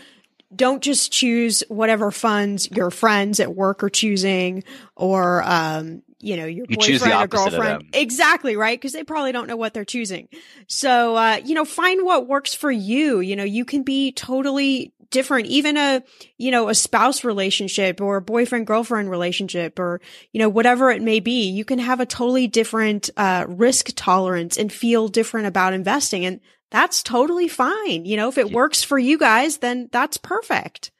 don't 0.53 0.82
just 0.84 1.11
choose 1.11 1.63
whatever 1.69 2.11
funds 2.11 2.69
your 2.71 2.91
friends 2.91 3.39
at 3.39 3.55
work 3.55 3.84
are 3.84 3.89
choosing 3.89 4.63
or, 4.95 5.43
um, 5.43 6.01
you 6.19 6.38
know, 6.38 6.45
your 6.45 6.65
you 6.69 6.77
boyfriend 6.77 7.13
or 7.13 7.27
girlfriend. 7.27 7.89
Exactly, 7.93 8.55
right? 8.55 8.79
Because 8.79 8.93
they 8.93 9.03
probably 9.03 9.32
don't 9.32 9.47
know 9.47 9.55
what 9.55 9.73
they're 9.73 9.86
choosing. 9.86 10.27
So, 10.67 11.15
uh, 11.15 11.39
you 11.43 11.55
know, 11.55 11.65
find 11.65 12.05
what 12.05 12.27
works 12.27 12.53
for 12.53 12.71
you. 12.71 13.21
You 13.21 13.36
know, 13.36 13.43
you 13.43 13.65
can 13.65 13.84
be 13.84 14.11
totally 14.11 14.93
different, 15.12 15.47
even 15.47 15.78
a, 15.78 16.03
you 16.38 16.51
know, 16.51 16.70
a 16.70 16.76
spouse 16.76 17.24
relationship 17.24 18.01
or 18.01 18.18
a 18.18 18.22
boyfriend 18.22 18.66
girlfriend 18.66 19.09
relationship 19.09 19.78
or, 19.78 20.01
you 20.32 20.39
know, 20.39 20.49
whatever 20.49 20.89
it 20.89 21.01
may 21.01 21.20
be. 21.20 21.49
You 21.49 21.64
can 21.64 21.80
have 21.80 21.99
a 21.99 22.05
totally 22.05 22.47
different, 22.47 23.09
uh, 23.18 23.45
risk 23.47 23.91
tolerance 23.95 24.57
and 24.57 24.72
feel 24.72 25.07
different 25.07 25.47
about 25.47 25.74
investing. 25.74 26.26
And 26.26 26.39
that's 26.72 27.03
totally 27.03 27.47
fine. 27.47 28.05
You 28.05 28.18
know, 28.18 28.30
if 28.30 28.38
it 28.38 28.51
works 28.51 28.84
for 28.84 28.97
you 28.97 29.18
guys, 29.18 29.57
then 29.57 29.89
that's 29.91 30.18
perfect. 30.18 30.91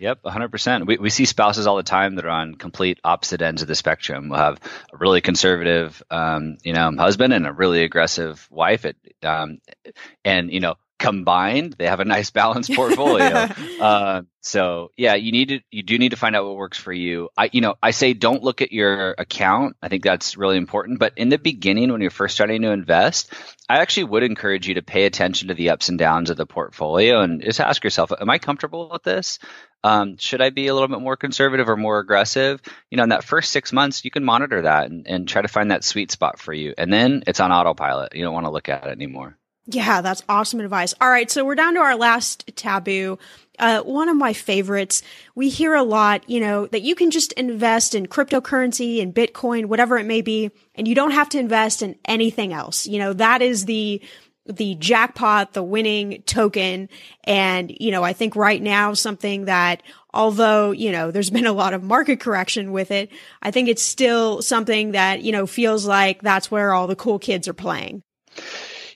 Yep, 0.00 0.22
100%. 0.22 0.86
We, 0.86 0.96
we 0.96 1.10
see 1.10 1.26
spouses 1.26 1.66
all 1.66 1.76
the 1.76 1.82
time 1.82 2.14
that 2.14 2.24
are 2.24 2.30
on 2.30 2.54
complete 2.54 2.98
opposite 3.04 3.42
ends 3.42 3.60
of 3.60 3.68
the 3.68 3.74
spectrum. 3.74 4.30
We'll 4.30 4.38
have 4.38 4.58
a 4.90 4.96
really 4.96 5.20
conservative, 5.20 6.02
um, 6.10 6.56
you 6.64 6.72
know, 6.72 6.90
husband 6.96 7.34
and 7.34 7.46
a 7.46 7.52
really 7.52 7.84
aggressive 7.84 8.48
wife. 8.50 8.86
At, 8.86 8.96
um, 9.22 9.58
and, 10.24 10.50
you 10.50 10.60
know, 10.60 10.76
combined, 11.00 11.74
they 11.78 11.86
have 11.86 11.98
a 11.98 12.04
nice 12.04 12.30
balanced 12.30 12.72
portfolio. 12.74 13.48
uh, 13.80 14.22
so 14.42 14.92
yeah, 14.96 15.14
you 15.14 15.32
need 15.32 15.48
to 15.48 15.60
you 15.70 15.82
do 15.82 15.98
need 15.98 16.10
to 16.10 16.16
find 16.16 16.36
out 16.36 16.46
what 16.46 16.56
works 16.56 16.78
for 16.78 16.92
you. 16.92 17.30
I 17.36 17.50
you 17.52 17.60
know 17.60 17.74
I 17.82 17.90
say 17.90 18.12
don't 18.12 18.42
look 18.42 18.62
at 18.62 18.70
your 18.70 19.16
account. 19.18 19.76
I 19.82 19.88
think 19.88 20.04
that's 20.04 20.36
really 20.36 20.56
important. 20.56 21.00
But 21.00 21.14
in 21.16 21.28
the 21.28 21.38
beginning, 21.38 21.90
when 21.90 22.00
you're 22.00 22.10
first 22.10 22.36
starting 22.36 22.62
to 22.62 22.70
invest, 22.70 23.32
I 23.68 23.78
actually 23.78 24.04
would 24.04 24.22
encourage 24.22 24.68
you 24.68 24.74
to 24.74 24.82
pay 24.82 25.06
attention 25.06 25.48
to 25.48 25.54
the 25.54 25.70
ups 25.70 25.88
and 25.88 25.98
downs 25.98 26.30
of 26.30 26.36
the 26.36 26.46
portfolio 26.46 27.20
and 27.20 27.42
just 27.42 27.60
ask 27.60 27.82
yourself, 27.82 28.12
am 28.18 28.30
I 28.30 28.38
comfortable 28.38 28.88
with 28.90 29.02
this? 29.02 29.40
Um, 29.82 30.18
should 30.18 30.42
I 30.42 30.50
be 30.50 30.66
a 30.66 30.74
little 30.74 30.88
bit 30.88 31.00
more 31.00 31.16
conservative 31.16 31.68
or 31.68 31.76
more 31.76 31.98
aggressive? 31.98 32.60
You 32.90 32.98
know, 32.98 33.04
in 33.04 33.08
that 33.10 33.24
first 33.24 33.50
six 33.50 33.72
months, 33.72 34.04
you 34.04 34.10
can 34.10 34.24
monitor 34.24 34.62
that 34.62 34.90
and, 34.90 35.06
and 35.06 35.26
try 35.26 35.40
to 35.40 35.48
find 35.48 35.70
that 35.70 35.84
sweet 35.84 36.10
spot 36.10 36.38
for 36.38 36.52
you. 36.52 36.74
And 36.76 36.92
then 36.92 37.24
it's 37.26 37.40
on 37.40 37.52
autopilot. 37.52 38.14
You 38.14 38.24
don't 38.24 38.34
want 38.34 38.44
to 38.44 38.50
look 38.50 38.68
at 38.68 38.86
it 38.86 38.90
anymore. 38.90 39.38
Yeah, 39.66 40.00
that's 40.00 40.22
awesome 40.28 40.60
advice. 40.60 40.94
All 41.00 41.10
right, 41.10 41.30
so 41.30 41.44
we're 41.44 41.54
down 41.54 41.74
to 41.74 41.80
our 41.80 41.96
last 41.96 42.50
taboo. 42.56 43.18
Uh, 43.58 43.82
one 43.82 44.08
of 44.08 44.16
my 44.16 44.32
favorites. 44.32 45.02
We 45.34 45.50
hear 45.50 45.74
a 45.74 45.82
lot, 45.82 46.28
you 46.28 46.40
know, 46.40 46.66
that 46.68 46.82
you 46.82 46.94
can 46.94 47.10
just 47.10 47.32
invest 47.32 47.94
in 47.94 48.06
cryptocurrency 48.06 49.02
and 49.02 49.14
Bitcoin, 49.14 49.66
whatever 49.66 49.98
it 49.98 50.06
may 50.06 50.22
be, 50.22 50.50
and 50.74 50.88
you 50.88 50.94
don't 50.94 51.10
have 51.10 51.28
to 51.30 51.38
invest 51.38 51.82
in 51.82 51.96
anything 52.06 52.52
else. 52.52 52.86
You 52.86 52.98
know, 52.98 53.12
that 53.12 53.42
is 53.42 53.66
the 53.66 54.02
the 54.46 54.74
jackpot, 54.76 55.52
the 55.52 55.62
winning 55.62 56.22
token. 56.26 56.88
And, 57.24 57.70
you 57.78 57.90
know, 57.90 58.02
I 58.02 58.12
think 58.14 58.34
right 58.34 58.60
now 58.60 58.94
something 58.94 59.44
that 59.44 59.82
although, 60.12 60.70
you 60.72 60.90
know, 60.90 61.10
there's 61.10 61.30
been 61.38 61.46
a 61.46 61.52
lot 61.52 61.74
of 61.74 61.82
market 61.82 62.18
correction 62.20 62.72
with 62.72 62.90
it, 62.90 63.10
I 63.42 63.50
think 63.50 63.68
it's 63.68 63.82
still 63.82 64.42
something 64.42 64.92
that, 64.92 65.22
you 65.22 65.32
know, 65.32 65.46
feels 65.46 65.86
like 65.86 66.22
that's 66.22 66.50
where 66.50 66.72
all 66.72 66.86
the 66.86 66.96
cool 66.96 67.18
kids 67.18 67.46
are 67.46 67.54
playing. 67.54 68.02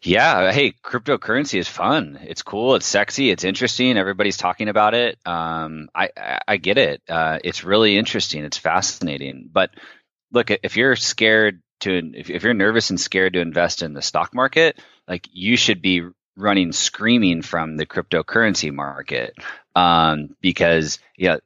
Yeah, 0.05 0.53
hey, 0.53 0.73
cryptocurrency 0.73 1.59
is 1.59 1.69
fun. 1.69 2.19
It's 2.23 2.43
cool. 2.43 2.75
It's 2.75 2.87
sexy. 2.87 3.31
It's 3.31 3.43
interesting. 3.43 3.97
Everybody's 3.97 4.37
talking 4.37 4.69
about 4.69 4.93
it. 4.93 5.19
Um, 5.25 5.89
I, 5.95 6.11
I, 6.15 6.41
I 6.47 6.57
get 6.59 6.77
it. 6.77 7.03
Uh, 7.09 7.39
it's 7.43 7.65
really 7.65 7.97
interesting. 7.97 8.45
It's 8.45 8.59
fascinating. 8.59 9.49
But 9.51 9.71
look, 10.31 10.51
if 10.51 10.77
you're 10.77 10.95
scared 10.97 11.63
to, 11.81 12.13
if, 12.15 12.29
if 12.29 12.43
you're 12.43 12.53
nervous 12.53 12.91
and 12.91 13.01
scared 13.01 13.33
to 13.33 13.41
invest 13.41 13.83
in 13.83 13.95
the 13.95 14.03
stock 14.03 14.35
market, 14.35 14.79
like 15.09 15.27
you 15.33 15.57
should 15.57 15.81
be 15.81 16.03
running 16.37 16.73
screaming 16.73 17.41
from 17.41 17.79
the 17.79 17.87
cryptocurrency 17.87 18.73
market 18.73 19.35
um, 19.75 20.37
because 20.43 20.99
yeah, 21.17 21.39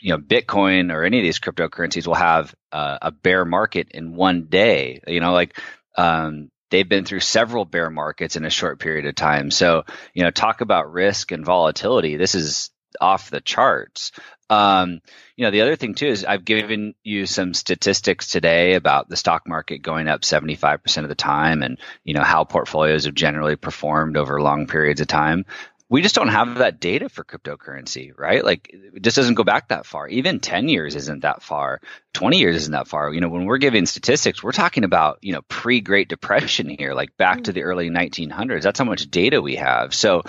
you 0.00 0.10
know 0.10 0.18
bitcoin 0.18 0.92
or 0.92 1.04
any 1.04 1.18
of 1.18 1.24
these 1.24 1.40
cryptocurrencies 1.40 2.06
will 2.06 2.14
have 2.14 2.54
uh, 2.72 2.98
a 3.02 3.10
bear 3.10 3.44
market 3.44 3.88
in 3.90 4.14
one 4.14 4.44
day 4.44 5.00
you 5.08 5.20
know 5.20 5.32
like 5.32 5.58
um, 5.98 6.50
they've 6.70 6.88
been 6.88 7.04
through 7.04 7.20
several 7.20 7.64
bear 7.64 7.90
markets 7.90 8.36
in 8.36 8.44
a 8.44 8.50
short 8.50 8.78
period 8.78 9.06
of 9.06 9.14
time. 9.14 9.50
So, 9.50 9.84
you 10.14 10.22
know, 10.22 10.30
talk 10.30 10.60
about 10.60 10.92
risk 10.92 11.32
and 11.32 11.44
volatility. 11.44 12.16
This 12.16 12.34
is 12.34 12.70
off 13.00 13.30
the 13.30 13.40
charts. 13.40 14.12
Um, 14.48 15.00
you 15.36 15.44
know, 15.44 15.50
the 15.50 15.62
other 15.62 15.76
thing 15.76 15.94
too 15.94 16.06
is 16.06 16.24
I've 16.24 16.44
given 16.44 16.94
you 17.02 17.26
some 17.26 17.52
statistics 17.52 18.28
today 18.28 18.74
about 18.74 19.08
the 19.08 19.16
stock 19.16 19.46
market 19.46 19.82
going 19.82 20.08
up 20.08 20.22
75% 20.22 21.02
of 21.02 21.08
the 21.08 21.14
time 21.14 21.62
and, 21.62 21.78
you 22.04 22.14
know, 22.14 22.22
how 22.22 22.44
portfolios 22.44 23.06
have 23.06 23.14
generally 23.14 23.56
performed 23.56 24.16
over 24.16 24.40
long 24.40 24.66
periods 24.66 25.00
of 25.00 25.08
time 25.08 25.44
we 25.88 26.02
just 26.02 26.14
don't 26.14 26.28
have 26.28 26.58
that 26.58 26.80
data 26.80 27.08
for 27.08 27.22
cryptocurrency, 27.22 28.12
right? 28.16 28.44
Like 28.44 28.70
it 28.72 29.02
just 29.02 29.16
doesn't 29.16 29.34
go 29.34 29.44
back 29.44 29.68
that 29.68 29.86
far. 29.86 30.08
Even 30.08 30.40
10 30.40 30.68
years 30.68 30.96
isn't 30.96 31.22
that 31.22 31.42
far. 31.42 31.80
20 32.14 32.38
years 32.38 32.56
isn't 32.56 32.72
that 32.72 32.88
far. 32.88 33.12
You 33.12 33.20
know, 33.20 33.28
when 33.28 33.44
we're 33.44 33.58
giving 33.58 33.86
statistics, 33.86 34.42
we're 34.42 34.52
talking 34.52 34.84
about, 34.84 35.18
you 35.22 35.32
know, 35.32 35.42
pre 35.48 35.80
Great 35.80 36.08
Depression 36.08 36.68
here, 36.68 36.92
like 36.92 37.16
back 37.16 37.44
to 37.44 37.52
the 37.52 37.62
early 37.62 37.88
1900s. 37.88 38.62
That's 38.62 38.78
how 38.78 38.84
much 38.84 39.10
data 39.10 39.40
we 39.40 39.56
have. 39.56 39.94
So 39.94 40.22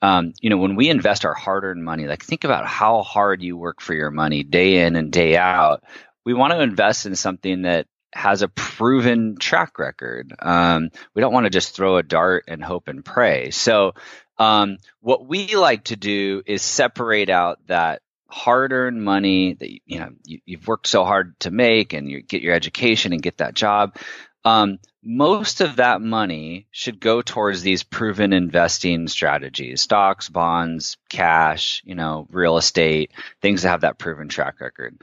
um, 0.00 0.32
you 0.40 0.50
know, 0.50 0.58
when 0.58 0.76
we 0.76 0.88
invest 0.88 1.24
our 1.24 1.34
hard 1.34 1.64
earned 1.64 1.84
money, 1.84 2.06
like 2.06 2.22
think 2.22 2.44
about 2.44 2.66
how 2.66 3.02
hard 3.02 3.42
you 3.42 3.56
work 3.56 3.80
for 3.80 3.94
your 3.94 4.10
money 4.10 4.44
day 4.44 4.84
in 4.86 4.96
and 4.96 5.10
day 5.10 5.36
out. 5.36 5.82
We 6.24 6.34
want 6.34 6.52
to 6.52 6.60
invest 6.60 7.06
in 7.06 7.16
something 7.16 7.62
that 7.62 7.86
has 8.14 8.42
a 8.42 8.48
proven 8.48 9.36
track 9.38 9.78
record. 9.78 10.34
Um, 10.38 10.90
we 11.14 11.20
don't 11.20 11.32
want 11.32 11.44
to 11.44 11.50
just 11.50 11.74
throw 11.74 11.96
a 11.96 12.02
dart 12.02 12.44
and 12.48 12.62
hope 12.62 12.88
and 12.88 13.04
pray. 13.04 13.50
So, 13.50 13.94
um, 14.38 14.78
what 15.00 15.26
we 15.26 15.54
like 15.56 15.84
to 15.84 15.96
do 15.96 16.42
is 16.46 16.62
separate 16.62 17.30
out 17.30 17.58
that 17.66 18.02
hard-earned 18.28 19.02
money 19.02 19.54
that 19.54 19.70
you 19.86 19.98
know 19.98 20.10
you, 20.24 20.40
have 20.56 20.68
worked 20.68 20.86
so 20.86 21.04
hard 21.04 21.38
to 21.40 21.50
make, 21.50 21.92
and 21.92 22.10
you 22.10 22.22
get 22.22 22.42
your 22.42 22.54
education 22.54 23.12
and 23.12 23.22
get 23.22 23.38
that 23.38 23.54
job. 23.54 23.96
Um, 24.44 24.78
most 25.02 25.60
of 25.60 25.76
that 25.76 26.00
money 26.00 26.66
should 26.70 27.00
go 27.00 27.22
towards 27.22 27.62
these 27.62 27.82
proven 27.82 28.32
investing 28.32 29.08
strategies 29.08 29.82
stocks 29.82 30.28
bonds 30.28 30.96
cash 31.08 31.82
you 31.84 31.94
know 31.94 32.26
real 32.30 32.56
estate 32.56 33.12
things 33.42 33.62
that 33.62 33.70
have 33.70 33.80
that 33.80 33.98
proven 33.98 34.28
track 34.28 34.60
record. 34.60 35.00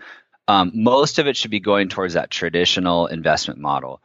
Um, 0.47 0.71
most 0.75 1.19
of 1.19 1.27
it 1.27 1.35
should 1.35 1.51
be 1.51 1.59
going 1.59 1.89
towards 1.89 2.13
that 2.13 2.29
traditional 2.29 3.07
investment 3.07 3.59
model. 3.59 4.01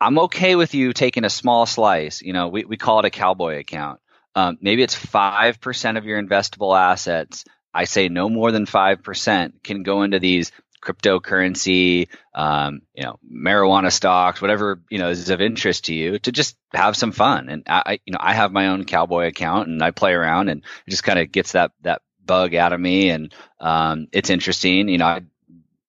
I'm 0.00 0.18
okay 0.20 0.56
with 0.56 0.74
you 0.74 0.92
taking 0.92 1.24
a 1.24 1.30
small 1.30 1.66
slice 1.66 2.22
you 2.22 2.32
know 2.32 2.48
we, 2.48 2.64
we 2.64 2.76
call 2.76 2.98
it 2.98 3.04
a 3.04 3.10
cowboy 3.10 3.58
account 3.58 4.00
um, 4.34 4.58
maybe 4.60 4.82
it's 4.82 4.94
5% 4.94 5.98
of 5.98 6.04
your 6.04 6.22
investable 6.22 6.78
assets 6.78 7.44
i 7.74 7.84
say 7.84 8.08
no 8.08 8.28
more 8.28 8.52
than 8.52 8.66
5% 8.66 9.62
can 9.62 9.82
go 9.82 10.02
into 10.02 10.18
these 10.18 10.52
cryptocurrency, 10.82 12.08
um, 12.34 12.82
you 12.94 13.04
know, 13.04 13.18
marijuana 13.32 13.90
stocks, 13.90 14.42
whatever 14.42 14.82
you 14.90 14.98
know 14.98 15.10
is 15.10 15.30
of 15.30 15.40
interest 15.40 15.84
to 15.84 15.94
you, 15.94 16.18
to 16.18 16.32
just 16.32 16.56
have 16.74 16.96
some 16.96 17.12
fun. 17.12 17.48
And 17.48 17.62
I, 17.66 18.00
you 18.04 18.12
know, 18.12 18.18
I 18.20 18.34
have 18.34 18.52
my 18.52 18.68
own 18.68 18.84
cowboy 18.84 19.28
account, 19.28 19.68
and 19.68 19.82
I 19.82 19.92
play 19.92 20.12
around, 20.12 20.48
and 20.48 20.62
it 20.86 20.90
just 20.90 21.04
kind 21.04 21.18
of 21.18 21.30
gets 21.32 21.52
that 21.52 21.70
that 21.82 22.02
bug 22.24 22.54
out 22.54 22.72
of 22.72 22.80
me, 22.80 23.10
and 23.10 23.32
um, 23.60 24.08
it's 24.12 24.30
interesting. 24.30 24.88
You 24.88 24.98
know, 24.98 25.06
I 25.06 25.22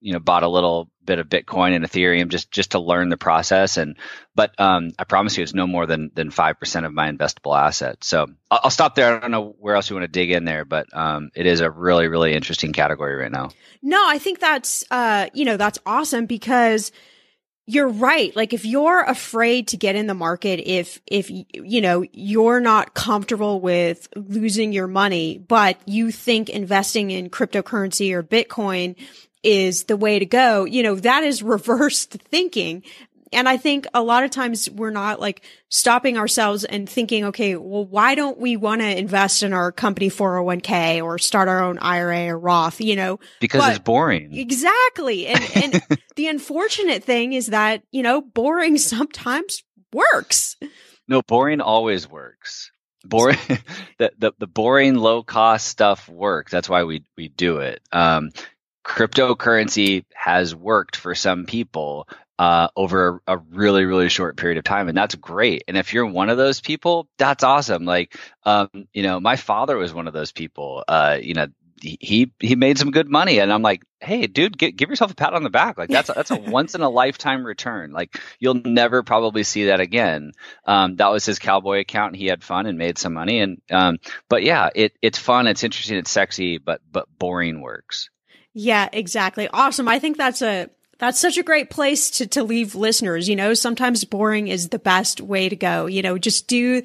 you 0.04 0.12
know 0.12 0.20
bought 0.20 0.44
a 0.44 0.48
little 0.48 0.90
bit 1.06 1.18
of 1.18 1.28
Bitcoin 1.28 1.76
and 1.76 1.86
Ethereum 1.86 2.28
just 2.28 2.52
just 2.52 2.72
to 2.72 2.80
learn 2.80 3.10
the 3.10 3.18
process. 3.18 3.78
And 3.78 3.98
but 4.36 4.60
um, 4.60 4.92
I 5.00 5.06
promise 5.06 5.38
you, 5.38 5.44
it's 5.44 5.54
no 5.54 5.66
more 5.66 5.86
than 5.86 6.12
than 6.14 6.30
five 6.30 6.60
percent 6.60 6.86
of 6.86 6.94
my 6.94 7.10
investable 7.10 7.58
assets. 7.58 8.06
So 8.08 8.28
I'll, 8.52 8.60
I'll, 8.66 8.70
stop 8.70 8.96
there. 8.96 9.16
I 9.16 9.20
don't 9.20 9.32
know 9.32 9.56
where 9.60 9.76
else 9.76 9.90
you 9.90 9.96
want 9.96 10.04
to 10.04 10.10
dig 10.10 10.32
in 10.32 10.44
there, 10.44 10.66
but 10.66 10.96
um, 10.96 11.32
it 11.36 11.46
is 11.46 11.62
a 11.62 11.72
really 11.72 12.10
really 12.10 12.34
interesting 12.34 12.74
category 12.74 13.16
right 13.16 13.32
now. 13.32 13.50
No, 13.82 14.04
I 14.06 14.20
think 14.20 14.40
that's 14.40 14.84
uh, 14.92 15.30
you 15.34 15.46
know 15.46 15.58
that's 15.58 15.80
awesome 15.86 16.26
because 16.26 16.92
you're 17.66 17.88
right 17.88 18.36
like 18.36 18.52
if 18.52 18.66
you're 18.66 19.04
afraid 19.04 19.70
to 19.70 19.78
get 19.78 19.96
in 19.96 20.06
the 20.06 20.14
market 20.14 20.60
if 20.70 21.00
if 21.08 21.30
you 21.30 21.80
know 21.80 22.04
you're 22.12 22.60
not 22.60 22.94
comfortable 22.94 23.62
with 23.62 24.10
losing 24.18 24.74
your 24.74 24.88
money 24.88 25.38
but 25.38 25.78
you 25.86 26.12
think 26.12 26.50
investing 26.50 27.10
in 27.10 27.30
cryptocurrency 27.30 28.12
or 28.12 28.22
bitcoin 28.22 28.98
is 29.44 29.86
the 29.86 29.98
way 29.98 30.20
to 30.20 30.26
go, 30.26 30.66
you 30.66 30.84
know, 30.84 30.96
that 30.96 31.24
is 31.24 31.44
reversed 31.44 32.12
thinking. 32.12 32.84
And 33.34 33.50
I 33.50 33.58
think 33.58 33.88
a 33.94 34.02
lot 34.02 34.24
of 34.24 34.32
times 34.32 34.70
we're 34.70 34.92
not 34.92 35.20
like 35.20 35.44
stopping 35.70 36.18
ourselves 36.18 36.64
and 36.64 36.88
thinking, 36.88 37.26
okay, 37.26 37.56
well, 37.56 37.86
why 37.86 38.16
don't 38.16 38.38
we 38.38 38.56
want 38.56 38.82
to 38.82 38.98
invest 38.98 39.44
in 39.44 39.54
our 39.54 39.72
company 39.72 40.10
401k 40.10 41.04
or 41.04 41.18
start 41.18 41.48
our 41.48 41.64
own 41.64 41.80
IRA 41.80 42.28
or 42.28 42.38
Roth, 42.38 42.80
you 42.80 42.96
know? 42.96 43.20
Because 43.40 43.62
but, 43.62 43.70
it's 43.72 43.80
boring. 43.80 44.38
Exactly. 44.38 45.28
And, 45.28 45.52
and 45.56 45.84
the 46.16 46.28
unfortunate 46.28 47.04
thing 47.04 47.34
is 47.34 47.48
that, 47.48 47.84
you 47.92 48.04
know, 48.04 48.22
boring 48.22 48.78
sometimes 48.78 49.64
works. 49.92 50.56
No, 51.08 51.22
boring 51.22 51.60
always 51.60 52.08
works. 52.08 52.72
Boring, 53.04 53.38
the, 53.98 54.14
the, 54.18 54.32
the 54.38 54.48
boring 54.48 54.96
low 54.96 55.24
cost 55.24 55.68
stuff 55.68 56.08
works. 56.08 56.52
That's 56.52 56.70
why 56.70 56.84
we, 56.84 57.04
we 57.18 57.28
do 57.28 57.58
it. 57.58 57.82
Um, 57.92 58.30
cryptocurrency 58.84 60.06
has 60.14 60.56
worked 60.56 60.96
for 60.96 61.16
some 61.16 61.46
people 61.46 62.08
uh, 62.40 62.68
over 62.76 63.22
a, 63.28 63.38
really 63.38 63.86
really 63.86 64.10
short 64.10 64.38
period 64.38 64.58
of 64.58 64.64
time 64.64 64.90
and 64.90 64.98
that's 64.98 65.16
great. 65.16 65.64
And 65.68 65.78
if 65.78 65.94
you're 65.94 66.06
one 66.06 66.30
of 66.30 66.38
those 66.38 66.62
people 66.62 67.08
that's 67.18 67.44
awesome. 67.44 67.86
Like 67.86 68.18
um, 68.44 68.70
you 68.94 69.04
know 69.04 69.20
my 69.20 69.36
father 69.36 69.78
was 69.78 69.94
one 69.94 70.08
of 70.08 70.14
those 70.14 70.32
people 70.32 70.84
uh, 70.88 71.18
you 71.22 71.34
know 71.34 71.48
he 71.82 72.32
he 72.40 72.56
made 72.56 72.78
some 72.78 72.92
good 72.92 73.10
money 73.10 73.40
and 73.40 73.52
i'm 73.52 73.62
like 73.62 73.84
hey 74.04 74.28
dude 74.28 74.58
get, 74.58 74.76
give 74.76 74.90
yourself 74.90 75.12
a 75.12 75.16
pat 75.16 75.34
on 75.34 75.44
the 75.44 75.50
back. 75.50 75.78
Like 75.78 75.90
that's 75.90 76.10
a, 76.10 76.14
that's 76.14 76.32
a 76.32 76.36
once 76.40 76.76
in 76.76 76.82
a 76.82 76.90
lifetime 76.90 77.46
return. 77.46 77.92
Like 77.92 78.20
you'll 78.40 78.62
never 78.66 79.04
probably 79.04 79.44
see 79.44 79.66
that 79.66 79.80
again. 79.80 80.34
Um, 80.66 80.98
that 80.98 81.12
was 81.12 81.26
his 81.26 81.40
cowboy 81.40 81.80
account 81.80 82.16
he 82.16 82.28
had 82.28 82.44
fun 82.44 82.66
and 82.66 82.78
made 82.78 82.98
some 82.98 83.14
money 83.14 83.40
and 83.40 83.62
um, 83.72 83.98
but 84.30 84.44
yeah 84.44 84.70
it 84.76 84.94
it's 85.02 85.18
fun 85.18 85.48
it's 85.48 85.64
interesting 85.64 85.98
it's 85.98 86.12
sexy 86.12 86.58
but 86.58 86.82
but 86.92 87.08
boring 87.18 87.62
works 87.62 88.10
yeah, 88.54 88.90
exactly. 88.92 89.48
Awesome. 89.48 89.88
I 89.88 90.00
think 90.00 90.18
that's 90.18 90.42
a 90.42 90.70
that's 91.00 91.20
such 91.20 91.38
a 91.38 91.44
great 91.44 91.70
place 91.70 92.10
to 92.12 92.28
to 92.28 92.44
leave 92.44 92.76
listeners, 92.76 93.28
you 93.28 93.36
know, 93.36 93.54
sometimes 93.54 94.04
boring 94.06 94.48
is 94.48 94.70
the 94.70 94.80
best 94.80 95.22
way 95.22 95.50
to 95.50 95.56
go. 95.56 95.88
You 95.88 96.02
know, 96.02 96.18
just 96.18 96.48
do 96.48 96.84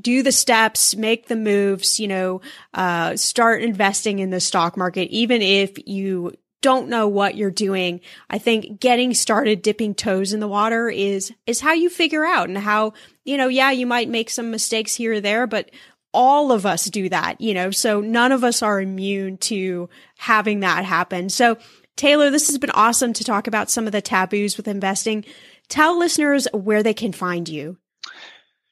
do 0.00 0.22
the 0.22 0.32
steps, 0.32 0.96
make 0.96 1.28
the 1.28 1.36
moves, 1.36 2.00
you 2.00 2.08
know, 2.08 2.40
uh, 2.72 3.16
start 3.16 3.62
investing 3.62 4.18
in 4.18 4.30
the 4.30 4.40
stock 4.40 4.76
market, 4.76 5.08
even 5.10 5.40
if 5.40 5.86
you 5.86 6.34
don't 6.62 6.88
know 6.88 7.06
what 7.06 7.36
you're 7.36 7.50
doing. 7.50 8.00
I 8.30 8.38
think 8.38 8.80
getting 8.80 9.12
started 9.12 9.62
dipping 9.62 9.94
toes 9.94 10.32
in 10.32 10.40
the 10.40 10.48
water 10.48 10.88
is, 10.88 11.30
is 11.46 11.60
how 11.60 11.74
you 11.74 11.90
figure 11.90 12.24
out 12.24 12.48
and 12.48 12.56
how, 12.56 12.94
you 13.22 13.36
know, 13.36 13.48
yeah, 13.48 13.70
you 13.70 13.86
might 13.86 14.08
make 14.08 14.30
some 14.30 14.50
mistakes 14.50 14.94
here 14.94 15.12
or 15.12 15.20
there, 15.20 15.46
but 15.46 15.70
all 16.14 16.52
of 16.52 16.64
us 16.64 16.86
do 16.86 17.08
that, 17.10 17.40
you 17.40 17.52
know, 17.52 17.70
so 17.70 18.00
none 18.00 18.32
of 18.32 18.44
us 18.44 18.62
are 18.62 18.80
immune 18.80 19.36
to 19.38 19.90
having 20.16 20.60
that 20.60 20.84
happen. 20.84 21.28
So 21.28 21.58
Taylor, 21.96 22.30
this 22.30 22.48
has 22.48 22.58
been 22.58 22.70
awesome 22.70 23.12
to 23.12 23.24
talk 23.24 23.46
about 23.46 23.70
some 23.70 23.86
of 23.86 23.92
the 23.92 24.00
taboos 24.00 24.56
with 24.56 24.66
investing. 24.66 25.24
Tell 25.68 25.98
listeners 25.98 26.48
where 26.52 26.82
they 26.82 26.94
can 26.94 27.12
find 27.12 27.48
you. 27.48 27.78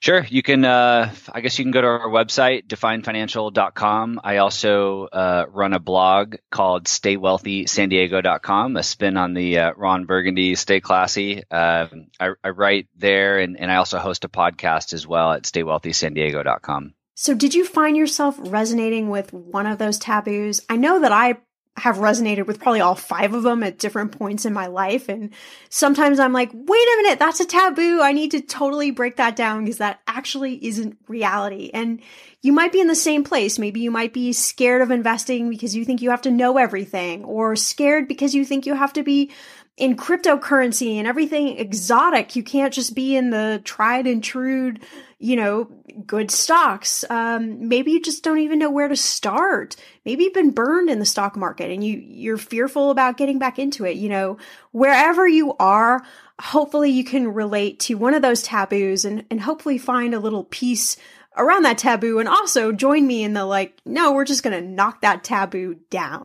Sure. 0.01 0.27
You 0.29 0.43
can, 0.43 0.65
uh, 0.65 1.15
I 1.33 1.41
guess 1.43 1.57
you 1.61 1.65
can 1.65 1.71
go 1.71 1.81
to 1.81 1.87
our 1.87 2.09
website, 2.09 2.67
definefinancial.com. 2.67 4.21
I 4.25 4.39
also 4.39 5.05
uh, 5.05 5.47
run 5.49 5.75
a 5.75 5.79
blog 5.79 6.35
called 6.51 6.87
staywealthysandiego.com, 6.87 8.77
a 8.77 8.83
spin 8.83 9.17
on 9.17 9.35
the 9.35 9.59
uh, 9.59 9.73
Ron 9.77 10.07
Burgundy 10.07 10.57
Stay 10.57 10.81
Classy. 10.81 11.49
Um, 11.49 12.09
I, 12.19 12.31
I, 12.43 12.49
write 12.49 12.89
there, 12.97 13.39
and, 13.39 13.57
and 13.61 13.71
I 13.71 13.77
also 13.77 14.01
host 14.01 14.25
a 14.25 14.29
podcast 14.29 14.93
as 14.93 15.07
well 15.07 15.31
at 15.31 15.45
staywealthysandiego.com. 15.45 16.95
So, 17.15 17.35
did 17.35 17.55
you 17.55 17.65
find 17.65 17.97
yourself 17.97 18.37
resonating 18.39 19.11
with 19.11 19.33
one 19.33 19.67
of 19.67 19.79
those 19.79 19.99
taboos? 19.99 20.61
I 20.69 20.77
know 20.77 21.01
that 21.01 21.13
I 21.13 21.39
have 21.79 21.97
resonated 21.97 22.47
with 22.47 22.61
probably 22.61 22.81
all 22.81 22.95
five 22.95 23.33
of 23.33 23.45
them 23.45 23.63
at 23.63 23.79
different 23.79 24.13
points 24.13 24.45
in 24.45 24.53
my 24.53 24.67
life. 24.67 25.09
And 25.09 25.31
sometimes 25.71 26.21
I'm 26.21 26.33
like, 26.33 26.51
wait 26.53 26.59
a 26.69 27.03
minute, 27.03 27.19
that's 27.19 27.41
a 27.41 27.47
taboo. 27.47 28.03
I 28.03 28.13
need 28.13 28.33
to 28.33 28.43
totally 28.43 28.91
break 28.91 29.17
that 29.17 29.37
down 29.37 29.65
because 29.65 29.79
that 29.79 30.01
actually 30.07 30.65
isn't 30.67 30.99
reality. 31.09 31.71
And 31.73 32.03
you 32.43 32.53
might 32.53 32.73
be 32.73 32.81
in 32.81 32.89
the 32.89 32.95
same 32.95 33.25
place. 33.25 33.59
Maybe 33.59 33.81
you 33.81 33.91
might 33.91 34.13
be 34.13 34.35
scared 34.35 34.83
of 34.83 34.91
investing 34.91 35.49
because 35.49 35.75
you 35.75 35.87
think 35.87 36.03
you 36.03 36.11
have 36.11 36.23
to 36.23 36.31
know 36.31 36.59
everything 36.59 37.25
or 37.25 37.57
scared 37.57 38.07
because 38.07 38.35
you 38.35 38.45
think 38.45 38.67
you 38.67 38.75
have 38.75 38.93
to 38.93 39.03
be 39.03 39.31
in 39.79 39.97
cryptocurrency 39.97 40.97
and 40.97 41.07
everything 41.07 41.57
exotic. 41.57 42.37
You 42.37 42.43
can't 42.43 42.75
just 42.75 42.95
be 42.95 43.17
in 43.17 43.31
the 43.31 43.63
tried 43.65 44.07
and 44.07 44.23
true, 44.23 44.75
you 45.23 45.37
know, 45.37 45.65
good 46.05 46.33
stocks. 46.33 47.05
Um, 47.09 47.69
maybe 47.69 47.93
you 47.93 48.03
just 48.03 48.25
don't 48.25 48.41
even 48.41 48.59
know 48.59 48.71
where 48.73 48.89
to 48.89 48.97
start. 48.97 49.77
Maybe 50.05 50.25
you've 50.25 50.35
been 50.35 50.51
burned 50.51 50.91
in 50.91 50.99
the 50.99 51.07
stock 51.07 51.37
market 51.37 51.71
and 51.71 51.85
you, 51.85 51.97
you're 52.05 52.37
fearful 52.37 52.91
about 52.91 53.17
getting 53.19 53.39
back 53.39 53.57
into 53.57 53.85
it. 53.85 53.97
You 53.97 54.09
know, 54.09 54.39
wherever 54.73 55.27
you 55.29 55.55
are, 55.61 56.03
hopefully 56.41 56.91
you 56.91 57.05
can 57.05 57.33
relate 57.33 57.79
to 57.81 57.95
one 57.95 58.15
of 58.15 58.23
those 58.23 58.43
taboos 58.43 59.05
and, 59.05 59.25
and 59.31 59.41
hopefully 59.41 59.79
find 59.79 60.13
a 60.13 60.19
little 60.19 60.43
peace 60.43 60.97
around 61.37 61.63
that 61.63 61.79
taboo 61.79 62.19
and 62.19 62.29
also 62.29 62.73
join 62.73 63.07
me 63.07 63.23
in 63.23 63.33
the 63.33 63.45
like, 63.45 63.81
no, 63.87 64.13
we're 64.13 64.25
just 64.25 64.43
going 64.43 64.61
to 64.61 64.69
knock 64.69 65.03
that 65.03 65.23
taboo 65.23 65.77
down. 65.89 66.25